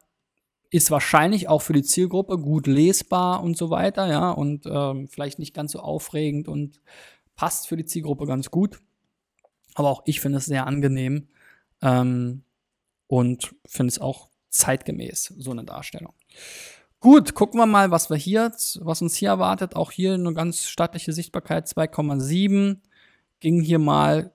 ist 0.72 0.89
wahrscheinlich 0.89 1.48
auch 1.48 1.62
für 1.62 1.74
die 1.74 1.84
Zielgruppe 1.84 2.39
gut 2.39 2.65
lesbar 2.65 3.43
und 3.43 3.56
so 3.56 3.70
weiter, 3.70 4.08
ja, 4.08 4.32
und 4.32 4.65
ähm, 4.65 5.08
vielleicht 5.08 5.38
nicht 5.38 5.54
ganz 5.54 5.74
so 5.74 5.80
aufregend 5.80 6.48
und 6.48 6.82
passt 7.36 7.67
für 7.67 7.78
die 7.78 7.86
Zielgruppe 7.86 8.26
ganz 8.26 8.50
gut. 8.50 8.82
Aber 9.76 9.89
auch 9.91 10.02
ich 10.06 10.20
finde 10.20 10.39
es 10.39 10.46
sehr 10.46 10.65
angenehm 10.65 11.28
ähm, 11.84 12.43
und 13.06 13.54
finde 13.67 13.91
es 13.91 14.00
auch 14.00 14.30
zeitgemäß, 14.50 15.36
so 15.38 15.52
eine 15.52 15.65
Darstellung. 15.65 16.15
Gut, 16.99 17.36
gucken 17.36 17.60
wir 17.60 17.67
mal, 17.67 17.91
was 17.91 18.10
wir 18.10 18.17
hier, 18.17 18.51
was 18.81 19.01
uns 19.03 19.15
hier 19.15 19.29
erwartet. 19.29 19.75
Auch 19.75 19.91
hier 19.91 20.15
eine 20.15 20.33
ganz 20.33 20.67
stattliche 20.67 21.13
Sichtbarkeit 21.13 21.67
2,7. 21.67 22.79
Ging 23.39 23.62
hier 23.62 23.77
mal 23.77 24.31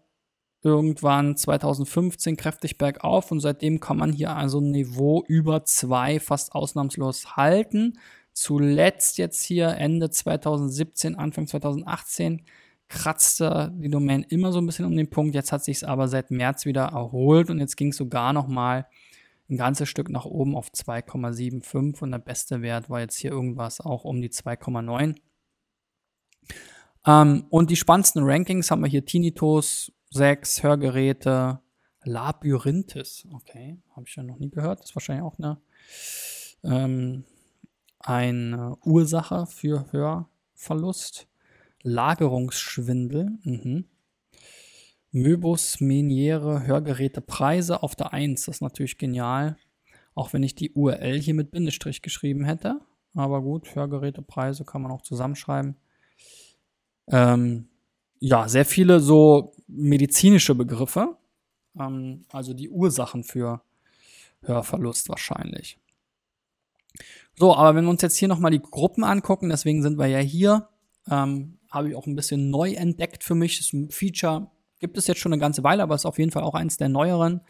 irgendwann 0.63 1.37
2015 1.37 2.37
kräftig 2.37 2.79
bergauf 2.79 3.33
und 3.33 3.41
seitdem 3.41 3.81
kann 3.81 3.97
man 3.97 4.13
hier 4.13 4.37
also 4.37 4.61
ein 4.61 4.71
Niveau 4.71 5.25
über 5.27 5.65
zwei 5.65 6.21
fast 6.21 6.55
ausnahmslos 6.55 7.37
halten. 7.37 7.99
Zuletzt 8.33 9.19
jetzt 9.19 9.43
hier 9.43 9.71
Ende 9.71 10.11
2017, 10.11 11.17
Anfang 11.17 11.49
2018 11.49 12.43
kratzte 12.89 13.73
die 13.75 13.91
Domain 13.91 14.23
immer 14.29 14.53
so 14.53 14.61
ein 14.61 14.67
bisschen 14.67 14.85
um 14.85 14.97
den 14.97 15.11
Punkt. 15.11 15.35
Jetzt 15.35 15.51
hat 15.51 15.65
sich 15.65 15.79
es 15.79 15.85
aber 15.85 16.07
seit 16.07 16.31
März 16.31 16.65
wieder 16.65 16.85
erholt 16.85 17.51
und 17.51 17.59
jetzt 17.59 17.77
ging 17.77 17.89
es 17.89 17.97
sogar 17.97 18.33
noch 18.33 18.47
mal 18.47 18.87
ein 19.53 19.59
ganzes 19.59 19.89
Stück 19.89 20.09
nach 20.09 20.25
oben 20.25 20.57
auf 20.57 20.71
2,75 20.71 22.03
und 22.03 22.11
der 22.11 22.19
beste 22.19 22.63
Wert 22.63 22.91
war 22.91 23.01
jetzt 23.01 23.17
hier 23.17 23.31
irgendwas 23.31 23.81
auch 23.81 24.05
um 24.05 24.21
die 24.21 24.31
2,9. 24.31 25.17
Ähm, 27.07 27.47
und 27.51 27.71
die 27.71 27.77
spannendsten 27.77 28.23
Rankings 28.25 28.71
haben 28.71 28.83
wir 28.83 28.89
hier 28.89 29.05
Tinnitus, 29.05 29.93
sechs 30.11 30.63
Hörgeräte. 30.63 31.61
Labyrinthes, 32.05 33.29
okay, 33.33 33.81
habe 33.95 34.07
ich 34.09 34.17
ja 34.17 34.25
noch 34.25 34.39
nie 34.39 34.51
gehört. 34.51 34.81
Das 34.81 34.91
ist 34.91 34.97
wahrscheinlich 34.97 35.25
auch 35.25 35.39
eine, 35.39 35.61
ähm, 36.65 37.25
eine 38.01 38.77
Ursache 38.85 39.47
für 39.47 39.87
Hörverlust. 39.93 41.29
Lagerungsschwindel. 41.85 43.39
Mhm. 43.45 43.85
Möbus 45.13 45.81
Meniere 45.81 46.67
Hörgeräte 46.67 47.21
Preise 47.21 47.83
auf 47.83 47.95
der 47.95 48.15
1. 48.15 48.47
Das 48.47 48.57
ist 48.57 48.61
natürlich 48.63 48.97
genial. 48.97 49.57
Auch 50.15 50.33
wenn 50.33 50.43
ich 50.43 50.55
die 50.55 50.73
URL 50.73 51.21
hier 51.21 51.35
mit 51.35 51.51
Bindestrich 51.51 52.01
geschrieben 52.01 52.45
hätte. 52.45 52.81
Aber 53.15 53.43
gut, 53.43 53.75
Hörgeräte 53.75 54.23
Preise 54.23 54.65
kann 54.65 54.81
man 54.81 54.91
auch 54.91 55.03
zusammenschreiben. 55.03 55.77
Ähm, 57.09 57.69
ja, 58.21 58.49
sehr 58.49 58.65
viele 58.65 59.01
so 59.01 59.53
medizinische 59.67 60.55
Begriffe, 60.55 61.17
ähm, 61.79 62.25
also 62.31 62.55
die 62.55 62.71
Ursachen 62.71 63.25
für 63.25 63.63
Hörverlust 64.43 65.09
wahrscheinlich. 65.09 65.79
So, 67.35 67.55
aber 67.55 67.75
wenn 67.75 67.85
wir 67.85 67.91
uns 67.91 68.03
jetzt 68.03 68.17
hier 68.17 68.29
nochmal 68.29 68.51
die 68.51 68.63
Gruppen 68.63 69.05
angucken, 69.05 69.49
deswegen 69.49 69.83
sind 69.83 69.99
wir 69.99 70.07
ja 70.07 70.21
hier, 70.21 70.69
ähm, 71.11 71.59
habe 71.71 71.91
ich 71.91 71.97
auch 71.97 72.07
ein 72.07 72.17
bisschen 72.17 72.49
neu 72.51 72.73
entdeckt 72.73 73.25
für 73.25 73.35
mich. 73.35 73.59
Das 73.59 73.67
ist 73.67 73.73
ein 73.73 73.91
Feature 73.91 74.52
gibt 74.83 74.99
es 74.99 75.07
jetzt 75.07 75.21
schon 75.21 75.33
eine 75.33 75.41
ganze 75.41 75.65
Weile, 75.65 75.83
aber 75.83 75.95
ist 75.95 76.05
auf 76.05 76.19
jeden 76.19 76.33
Fall 76.33 76.43
auch 76.43 76.55
eins 76.55 76.77
der 76.77 76.91
neueren. 76.91 77.41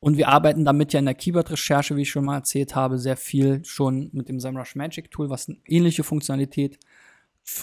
Und 0.00 0.16
wir 0.16 0.28
arbeiten 0.28 0.64
damit 0.64 0.92
ja 0.92 0.98
in 0.98 1.04
der 1.04 1.14
Keyword-Recherche, 1.14 1.94
wie 1.94 2.02
ich 2.02 2.10
schon 2.10 2.24
mal 2.24 2.38
erzählt 2.38 2.74
habe, 2.74 2.98
sehr 2.98 3.18
viel 3.18 3.62
schon 3.64 4.08
mit 4.12 4.28
dem 4.28 4.40
SEMrush 4.40 4.74
Magic 4.74 5.10
Tool, 5.10 5.28
was 5.28 5.48
eine 5.48 5.58
ähnliche 5.66 6.02
Funktionalität 6.02 6.80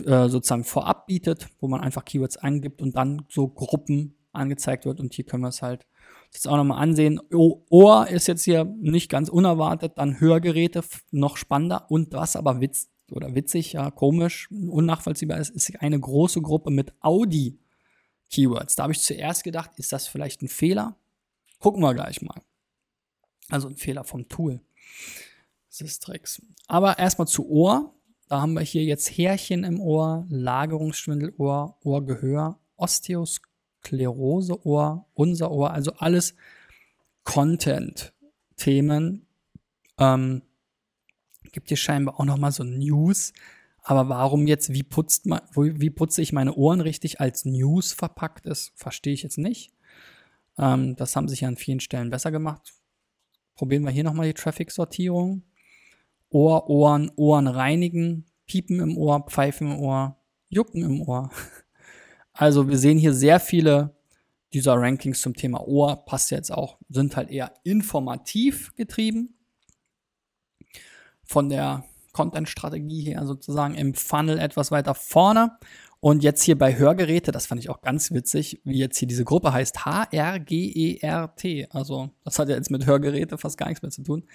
äh, 0.06 0.30
sozusagen 0.30 0.64
vorab 0.64 1.08
bietet, 1.08 1.48
wo 1.60 1.68
man 1.68 1.82
einfach 1.82 2.06
Keywords 2.06 2.38
eingibt 2.38 2.82
und 2.82 2.96
dann 2.96 3.26
so 3.28 3.48
Gruppen 3.48 4.16
angezeigt 4.34 4.86
wird. 4.86 5.00
Und 5.00 5.16
hier 5.16 5.26
können 5.26 5.42
wir 5.44 5.50
es 5.50 5.64
halt 5.64 5.88
jetzt 6.32 6.48
auch 6.48 6.58
nochmal 6.58 6.82
ansehen. 6.82 7.20
Ohr 7.32 8.08
ist 8.08 8.28
jetzt 8.28 8.44
hier 8.44 8.66
nicht 8.66 9.10
ganz 9.10 9.30
unerwartet, 9.30 9.94
dann 9.98 10.20
Hörgeräte 10.20 10.84
noch 11.10 11.38
spannender 11.38 11.90
und 11.90 12.14
was 12.14 12.36
aber 12.36 12.62
witz 12.62 12.90
oder 13.12 13.34
witzig, 13.34 13.74
ja, 13.74 13.90
komisch, 13.90 14.50
unnachvollziehbar 14.52 15.40
ist, 15.40 15.50
ist 15.50 15.82
eine 15.82 16.00
große 16.00 16.42
Gruppe 16.42 16.70
mit 16.70 16.94
Audi-Keywords. 18.28 18.76
Da 18.76 18.84
habe 18.84 18.94
ich 18.94 19.02
zuerst 19.02 19.44
gedacht, 19.44 19.72
ist 19.78 19.92
das 19.94 20.08
vielleicht 20.08 20.42
ein 20.42 20.48
Fehler? 20.48 20.96
Gucken 21.60 21.82
wir 21.82 21.94
gleich 21.94 22.22
mal. 22.22 22.42
Also 23.50 23.68
ein 23.68 23.76
Fehler 23.78 24.04
vom 24.04 24.28
Tool. 24.28 24.60
Sistrix. 25.70 26.42
Aber 26.68 27.00
erstmal 27.00 27.28
zu 27.28 27.50
Ohr. 27.50 27.94
Da 28.28 28.42
haben 28.42 28.54
wir 28.54 28.62
hier 28.62 28.84
jetzt 28.84 29.18
Härchen 29.18 29.64
im 29.64 29.80
Ohr, 29.80 30.26
Lagerungsschwindelohr, 30.30 31.78
Ohrgehör, 31.82 32.60
Osteoskleroseohr, 32.76 35.08
unser 35.14 35.50
Ohr, 35.50 35.72
also 35.72 35.94
alles 35.94 36.36
Content-Themen. 37.24 39.26
Ähm, 39.98 40.42
gibt 41.54 41.70
hier 41.70 41.78
scheinbar 41.78 42.20
auch 42.20 42.26
noch 42.26 42.36
mal 42.36 42.52
so 42.52 42.66
News. 42.66 43.32
Aber 43.90 44.10
warum 44.10 44.48
jetzt, 44.48 44.74
wie, 44.74 44.84
putzt 44.84 45.28
man, 45.28 45.40
wie 45.56 45.90
putze 45.90 46.22
ich 46.22 46.34
meine 46.34 46.54
Ohren 46.56 46.82
richtig 46.82 47.22
als 47.22 47.46
News 47.46 47.94
verpackt 47.94 48.46
ist, 48.46 48.74
verstehe 48.76 49.14
ich 49.14 49.24
jetzt 49.24 49.38
nicht. 49.38 49.72
Ähm, 50.58 50.98
das 50.98 51.16
haben 51.16 51.30
sich 51.30 51.40
ja 51.40 51.48
an 51.48 51.56
vielen 51.56 51.80
Stellen 51.80 52.10
besser 52.10 52.30
gemacht. 52.30 52.74
Probieren 53.56 53.86
wir 53.86 53.92
hier 53.92 54.04
nochmal 54.04 54.28
die 54.28 54.34
Traffic-Sortierung. 54.34 55.44
Ohr, 56.30 56.70
Ohren, 56.70 57.14
Ohren 57.16 57.48
reinigen, 57.48 58.26
Piepen 58.46 58.82
im 58.82 58.98
Ohr, 58.98 59.26
Pfeifen 59.30 59.72
im 59.72 59.80
Ohr, 59.80 60.18
Jucken 60.50 60.84
im 60.84 61.02
Ohr. 61.02 61.32
Also 62.40 62.70
wir 62.70 62.78
sehen 62.78 63.00
hier 63.00 63.16
sehr 63.16 63.40
viele 63.40 63.96
dieser 64.54 64.76
Rankings 64.76 65.22
zum 65.22 65.34
Thema 65.34 65.68
Ohr, 65.68 66.06
passt 66.06 66.30
jetzt 66.30 66.52
auch, 66.52 66.78
sind 66.88 67.16
halt 67.16 67.32
eher 67.32 67.52
informativ 67.64 68.76
getrieben. 68.76 69.34
Von 71.24 71.50
der 71.50 71.84
Content-Strategie 72.18 73.04
her 73.04 73.26
sozusagen 73.28 73.76
im 73.76 73.94
Funnel 73.94 74.40
etwas 74.40 74.72
weiter 74.72 74.96
vorne. 74.96 75.58
Und 76.00 76.24
jetzt 76.24 76.44
hier 76.44 76.58
bei 76.58 76.78
Hörgeräte, 76.78 77.32
das 77.32 77.46
fand 77.46 77.62
ich 77.62 77.70
auch 77.70 77.82
ganz 77.82 78.12
witzig, 78.12 78.62
wie 78.64 78.80
jetzt 78.80 78.98
hier 78.98 79.08
diese 79.08 79.24
Gruppe 79.24 79.54
heißt, 79.54 79.86
H-R-G-E-R-T. 79.86 81.68
Also 81.70 82.10
das 82.24 82.40
hat 82.40 82.50
ja 82.50 82.56
jetzt 82.56 82.72
mit 82.72 82.86
Hörgeräte 82.86 83.38
fast 83.38 83.58
gar 83.58 83.68
nichts 83.68 83.82
mehr 83.82 83.92
zu 83.92 84.04
tun. 84.04 84.26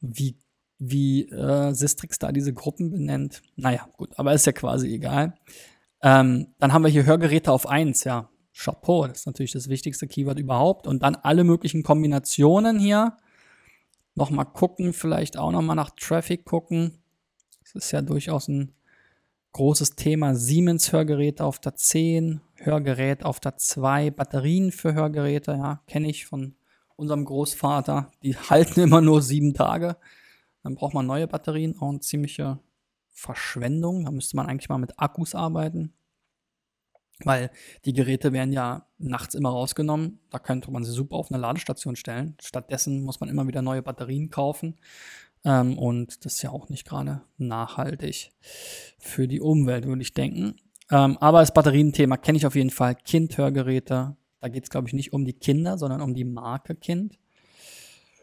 Wie 0.00 0.36
wie 0.78 1.26
äh, 1.30 1.72
Sistrix 1.72 2.18
da 2.18 2.32
diese 2.32 2.52
Gruppen 2.52 2.90
benennt. 2.90 3.40
Naja, 3.56 3.88
gut, 3.96 4.10
aber 4.18 4.34
ist 4.34 4.44
ja 4.44 4.52
quasi 4.52 4.92
egal. 4.92 5.34
Ähm, 6.02 6.48
dann 6.58 6.74
haben 6.74 6.84
wir 6.84 6.90
hier 6.90 7.06
Hörgeräte 7.06 7.50
auf 7.50 7.66
1, 7.66 8.04
ja. 8.04 8.28
Chapeau, 8.52 9.06
das 9.06 9.20
ist 9.20 9.26
natürlich 9.26 9.52
das 9.52 9.68
wichtigste 9.68 10.06
Keyword 10.06 10.38
überhaupt. 10.38 10.86
Und 10.86 11.02
dann 11.02 11.14
alle 11.14 11.44
möglichen 11.44 11.82
Kombinationen 11.82 12.78
hier. 12.78 13.16
Nochmal 14.14 14.46
gucken, 14.46 14.92
vielleicht 14.92 15.36
auch 15.36 15.50
nochmal 15.50 15.76
nach 15.76 15.90
Traffic 15.90 16.44
gucken. 16.44 17.02
Ist 17.76 17.92
ja 17.92 18.02
durchaus 18.02 18.48
ein 18.48 18.72
großes 19.52 19.96
Thema. 19.96 20.34
Siemens 20.34 20.92
Hörgeräte 20.92 21.44
auf 21.44 21.58
der 21.58 21.74
10, 21.74 22.40
Hörgerät 22.56 23.24
auf 23.24 23.40
der 23.40 23.56
2, 23.56 24.10
Batterien 24.10 24.72
für 24.72 24.94
Hörgeräte, 24.94 25.52
ja, 25.52 25.82
kenne 25.86 26.08
ich 26.08 26.26
von 26.26 26.54
unserem 26.96 27.24
Großvater. 27.24 28.10
Die 28.22 28.36
halten 28.50 28.80
immer 28.80 29.00
nur 29.00 29.22
sieben 29.22 29.54
Tage. 29.54 29.96
Dann 30.62 30.74
braucht 30.74 30.94
man 30.94 31.06
neue 31.06 31.28
Batterien, 31.28 31.78
auch 31.78 31.88
eine 31.88 32.00
ziemliche 32.00 32.58
Verschwendung. 33.08 34.04
Da 34.04 34.10
müsste 34.10 34.36
man 34.36 34.46
eigentlich 34.46 34.68
mal 34.68 34.78
mit 34.78 34.98
Akkus 34.98 35.34
arbeiten. 35.34 35.94
Weil 37.24 37.50
die 37.86 37.94
Geräte 37.94 38.32
werden 38.34 38.52
ja 38.52 38.86
nachts 38.98 39.34
immer 39.34 39.48
rausgenommen. 39.48 40.20
Da 40.30 40.38
könnte 40.38 40.70
man 40.70 40.84
sie 40.84 40.92
super 40.92 41.16
auf 41.16 41.30
eine 41.30 41.40
Ladestation 41.40 41.96
stellen. 41.96 42.36
Stattdessen 42.42 43.02
muss 43.02 43.20
man 43.20 43.30
immer 43.30 43.46
wieder 43.46 43.62
neue 43.62 43.82
Batterien 43.82 44.28
kaufen. 44.28 44.76
Ähm, 45.44 45.78
und 45.78 46.24
das 46.24 46.34
ist 46.34 46.42
ja 46.42 46.50
auch 46.50 46.68
nicht 46.68 46.86
gerade 46.86 47.22
nachhaltig 47.38 48.32
für 48.98 49.28
die 49.28 49.40
Umwelt, 49.40 49.86
würde 49.86 50.02
ich 50.02 50.12
denken. 50.12 50.56
Ähm, 50.90 51.16
aber 51.18 51.40
das 51.40 51.54
Batterienthema 51.54 52.16
kenne 52.16 52.38
ich 52.38 52.46
auf 52.46 52.54
jeden 52.54 52.70
Fall. 52.70 52.94
Kindhörgeräte, 52.94 54.16
Da 54.40 54.48
geht 54.48 54.64
es, 54.64 54.70
glaube 54.70 54.88
ich, 54.88 54.94
nicht 54.94 55.12
um 55.12 55.24
die 55.24 55.32
Kinder, 55.32 55.78
sondern 55.78 56.00
um 56.00 56.14
die 56.14 56.24
Marke 56.24 56.74
Kind. 56.74 57.18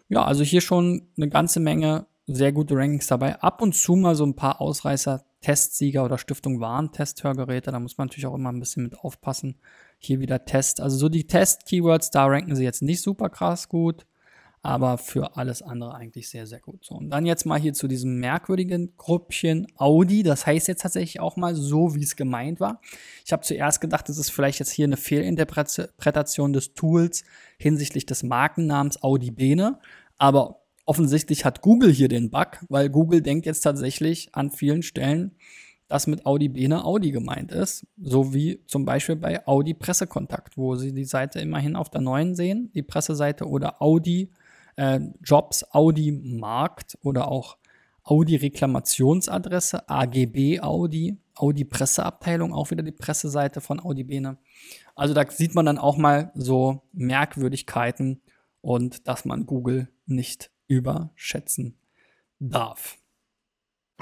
Ja, 0.09 0.23
also 0.23 0.43
hier 0.43 0.61
schon 0.61 1.09
eine 1.17 1.29
ganze 1.29 1.59
Menge 1.59 2.05
sehr 2.27 2.51
gute 2.51 2.75
Rankings 2.75 3.07
dabei. 3.07 3.39
Ab 3.41 3.61
und 3.61 3.73
zu 3.75 3.95
mal 3.95 4.15
so 4.15 4.25
ein 4.25 4.35
paar 4.35 4.61
Ausreißer, 4.61 5.25
Testsieger 5.41 6.05
oder 6.05 6.17
Stiftung 6.17 6.61
Warentest-Hörgeräte. 6.61 7.71
Da 7.71 7.79
muss 7.79 7.97
man 7.97 8.07
natürlich 8.07 8.27
auch 8.27 8.35
immer 8.35 8.51
ein 8.51 8.59
bisschen 8.59 8.83
mit 8.83 8.97
aufpassen. 8.99 9.55
Hier 9.97 10.19
wieder 10.19 10.45
Test. 10.45 10.79
Also 10.79 10.97
so 10.97 11.09
die 11.09 11.27
Test-Keywords, 11.27 12.11
da 12.11 12.25
ranken 12.25 12.55
sie 12.55 12.63
jetzt 12.63 12.81
nicht 12.81 13.01
super 13.01 13.29
krass 13.29 13.67
gut 13.67 14.05
aber 14.65 14.97
für 14.97 15.35
alles 15.35 15.61
andere 15.61 15.93
eigentlich 15.93 16.29
sehr, 16.29 16.47
sehr 16.47 16.61
gut. 16.61 16.85
So, 16.85 16.95
und 16.95 17.09
dann 17.09 17.25
jetzt 17.25 17.45
mal 17.45 17.59
hier 17.59 17.73
zu 17.73 17.89
diesem 17.89 18.19
merkwürdigen 18.19 18.93
Gruppchen 18.95 19.67
Audi. 19.75 20.23
Das 20.23 20.47
heißt 20.47 20.69
jetzt 20.69 20.81
tatsächlich 20.81 21.19
auch 21.19 21.35
mal 21.35 21.53
so, 21.53 21.95
wie 21.95 22.03
es 22.03 22.15
gemeint 22.15 22.61
war. 22.61 22.79
Ich 23.25 23.33
habe 23.33 23.43
zuerst 23.43 23.81
gedacht, 23.81 24.07
das 24.07 24.17
ist 24.17 24.29
vielleicht 24.29 24.59
jetzt 24.59 24.71
hier 24.71 24.85
eine 24.85 24.95
Fehlinterpretation 24.95 26.53
des 26.53 26.73
Tools 26.73 27.25
hinsichtlich 27.57 28.05
des 28.05 28.23
Markennamens 28.23 29.03
Audi 29.03 29.31
Bene. 29.31 29.79
Aber 30.17 30.61
offensichtlich 30.85 31.43
hat 31.43 31.59
Google 31.59 31.91
hier 31.91 32.07
den 32.07 32.31
Bug, 32.31 32.59
weil 32.69 32.89
Google 32.89 33.21
denkt 33.21 33.45
jetzt 33.45 33.61
tatsächlich 33.61 34.33
an 34.33 34.49
vielen 34.49 34.81
Stellen, 34.81 35.35
dass 35.89 36.07
mit 36.07 36.25
Audi 36.25 36.47
Bene 36.47 36.85
Audi 36.85 37.11
gemeint 37.11 37.51
ist. 37.51 37.85
So 38.01 38.33
wie 38.33 38.61
zum 38.65 38.85
Beispiel 38.85 39.17
bei 39.17 39.45
Audi 39.45 39.73
Pressekontakt, 39.73 40.57
wo 40.57 40.75
Sie 40.75 40.93
die 40.93 41.03
Seite 41.03 41.41
immerhin 41.41 41.75
auf 41.75 41.89
der 41.89 41.99
neuen 41.99 42.33
sehen, 42.33 42.71
die 42.73 42.81
Presseseite 42.81 43.45
oder 43.45 43.81
Audi 43.81 44.31
äh, 44.75 44.99
Jobs 45.23 45.63
Audi 45.71 46.11
Markt 46.11 46.97
oder 47.03 47.29
auch 47.29 47.57
Audi 48.03 48.35
Reklamationsadresse, 48.35 49.87
AGB 49.89 50.59
Audi, 50.59 51.17
Audi 51.35 51.63
Presseabteilung, 51.63 52.53
auch 52.53 52.71
wieder 52.71 52.83
die 52.83 52.91
Presseseite 52.91 53.61
von 53.61 53.79
Audi 53.79 54.03
Bene. 54.03 54.37
Also 54.95 55.13
da 55.13 55.29
sieht 55.29 55.55
man 55.55 55.65
dann 55.65 55.77
auch 55.77 55.97
mal 55.97 56.31
so 56.35 56.81
Merkwürdigkeiten 56.91 58.21
und 58.61 59.07
dass 59.07 59.25
man 59.25 59.45
Google 59.45 59.89
nicht 60.05 60.51
überschätzen 60.67 61.77
darf. 62.39 62.97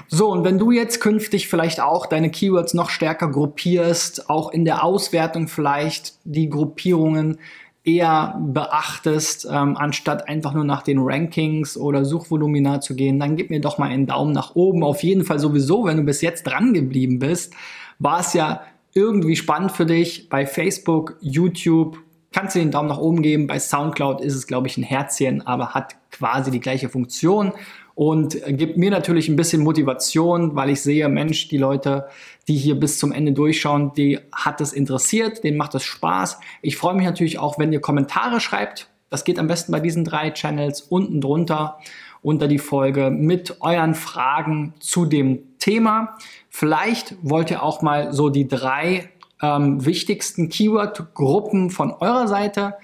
So, 0.08 0.30
und 0.30 0.44
wenn 0.44 0.58
du 0.58 0.70
jetzt 0.70 1.00
künftig 1.00 1.48
vielleicht 1.48 1.80
auch 1.80 2.06
deine 2.06 2.30
Keywords 2.30 2.74
noch 2.74 2.90
stärker 2.90 3.30
gruppierst, 3.30 4.28
auch 4.28 4.50
in 4.50 4.64
der 4.64 4.84
Auswertung 4.84 5.48
vielleicht 5.48 6.18
die 6.24 6.48
Gruppierungen 6.48 7.38
eher 7.84 8.40
beachtest, 8.40 9.46
ähm, 9.50 9.76
anstatt 9.76 10.28
einfach 10.28 10.54
nur 10.54 10.64
nach 10.64 10.82
den 10.82 10.98
Rankings 11.00 11.76
oder 11.76 12.04
Suchvolumina 12.04 12.80
zu 12.80 12.94
gehen, 12.94 13.18
dann 13.18 13.36
gib 13.36 13.50
mir 13.50 13.60
doch 13.60 13.78
mal 13.78 13.88
einen 13.88 14.06
Daumen 14.06 14.32
nach 14.32 14.54
oben. 14.54 14.84
Auf 14.84 15.02
jeden 15.02 15.24
Fall 15.24 15.38
sowieso, 15.38 15.84
wenn 15.84 15.96
du 15.96 16.04
bis 16.04 16.20
jetzt 16.20 16.44
dran 16.44 16.74
geblieben 16.74 17.18
bist, 17.18 17.54
war 17.98 18.20
es 18.20 18.34
ja 18.34 18.62
irgendwie 18.94 19.36
spannend 19.36 19.72
für 19.72 19.86
dich. 19.86 20.28
Bei 20.28 20.46
Facebook, 20.46 21.16
YouTube 21.20 21.98
kannst 22.30 22.54
du 22.54 22.60
den 22.60 22.70
Daumen 22.70 22.88
nach 22.88 22.98
oben 22.98 23.22
geben. 23.22 23.46
Bei 23.46 23.58
SoundCloud 23.58 24.20
ist 24.20 24.34
es, 24.34 24.46
glaube 24.46 24.68
ich, 24.68 24.76
ein 24.76 24.82
Herzchen, 24.82 25.46
aber 25.46 25.74
hat 25.74 25.96
quasi 26.10 26.50
die 26.50 26.60
gleiche 26.60 26.88
Funktion 26.88 27.52
und 27.94 28.38
gibt 28.46 28.76
mir 28.76 28.90
natürlich 28.90 29.28
ein 29.28 29.36
bisschen 29.36 29.62
Motivation, 29.62 30.56
weil 30.56 30.70
ich 30.70 30.82
sehe, 30.82 31.08
Mensch, 31.08 31.48
die 31.48 31.58
Leute, 31.58 32.06
die 32.48 32.56
hier 32.56 32.74
bis 32.74 32.98
zum 32.98 33.12
Ende 33.12 33.32
durchschauen, 33.32 33.92
die 33.94 34.18
hat 34.32 34.60
es 34.60 34.72
interessiert, 34.72 35.44
denen 35.44 35.56
macht 35.56 35.74
es 35.74 35.84
Spaß. 35.84 36.38
Ich 36.62 36.76
freue 36.76 36.94
mich 36.94 37.04
natürlich 37.04 37.38
auch, 37.38 37.58
wenn 37.58 37.72
ihr 37.72 37.80
Kommentare 37.80 38.40
schreibt. 38.40 38.88
Das 39.10 39.24
geht 39.24 39.38
am 39.38 39.46
besten 39.46 39.72
bei 39.72 39.80
diesen 39.80 40.04
drei 40.04 40.30
Channels 40.30 40.80
unten 40.80 41.20
drunter 41.20 41.78
unter 42.22 42.46
die 42.46 42.58
Folge 42.58 43.10
mit 43.10 43.60
euren 43.60 43.94
Fragen 43.94 44.74
zu 44.78 45.06
dem 45.06 45.58
Thema. 45.58 46.16
Vielleicht 46.48 47.16
wollt 47.22 47.50
ihr 47.50 47.62
auch 47.62 47.82
mal 47.82 48.12
so 48.12 48.30
die 48.30 48.48
drei 48.48 49.10
ähm, 49.42 49.84
wichtigsten 49.84 50.48
Keyword-Gruppen 50.48 51.70
von 51.70 51.90
eurer 51.90 52.28
Seite 52.28 52.74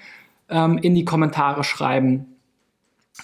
ähm, 0.49 0.77
in 0.77 0.93
die 0.93 1.05
Kommentare 1.05 1.63
schreiben. 1.63 2.35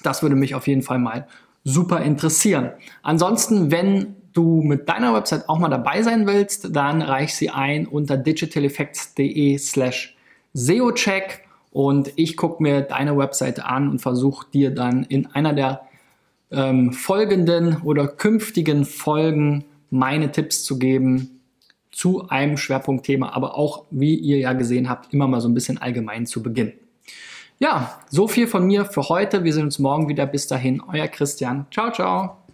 Das 0.03 0.23
würde 0.23 0.35
mich 0.35 0.55
auf 0.55 0.67
jeden 0.67 0.81
Fall 0.81 0.99
mal 0.99 1.27
super 1.65 2.01
interessieren. 2.01 2.71
Ansonsten, 3.01 3.71
wenn 3.71 4.15
du 4.31 4.61
mit 4.61 4.87
deiner 4.87 5.13
Website 5.13 5.49
auch 5.49 5.59
mal 5.59 5.69
dabei 5.69 6.03
sein 6.03 6.27
willst, 6.27 6.75
dann 6.75 7.01
reich 7.01 7.35
sie 7.35 7.49
ein 7.49 7.87
unter 7.87 8.15
digitaleffects.de 8.15 9.57
slash 9.57 10.15
SEOcheck 10.53 11.41
und 11.71 12.13
ich 12.15 12.37
gucke 12.37 12.63
mir 12.63 12.81
deine 12.81 13.17
Webseite 13.17 13.65
an 13.65 13.89
und 13.89 13.99
versuche 13.99 14.47
dir 14.53 14.73
dann 14.73 15.03
in 15.03 15.25
einer 15.25 15.53
der 15.53 15.81
ähm, 16.51 16.93
folgenden 16.93 17.81
oder 17.81 18.07
künftigen 18.07 18.85
Folgen 18.85 19.65
meine 19.89 20.31
Tipps 20.31 20.63
zu 20.63 20.79
geben 20.79 21.41
zu 21.91 22.27
einem 22.29 22.57
Schwerpunktthema, 22.57 23.29
aber 23.29 23.57
auch, 23.57 23.85
wie 23.89 24.15
ihr 24.15 24.37
ja 24.37 24.53
gesehen 24.53 24.89
habt, 24.89 25.13
immer 25.13 25.27
mal 25.27 25.41
so 25.41 25.47
ein 25.47 25.53
bisschen 25.53 25.77
allgemein 25.77 26.25
zu 26.25 26.43
Beginn. 26.43 26.73
Ja, 27.59 27.99
so 28.09 28.27
viel 28.27 28.47
von 28.47 28.65
mir 28.65 28.85
für 28.85 29.07
heute. 29.07 29.43
Wir 29.43 29.53
sehen 29.53 29.65
uns 29.65 29.79
morgen 29.79 30.09
wieder. 30.09 30.25
Bis 30.25 30.47
dahin, 30.47 30.81
euer 30.91 31.07
Christian. 31.07 31.65
Ciao, 31.71 31.91
ciao. 31.91 32.44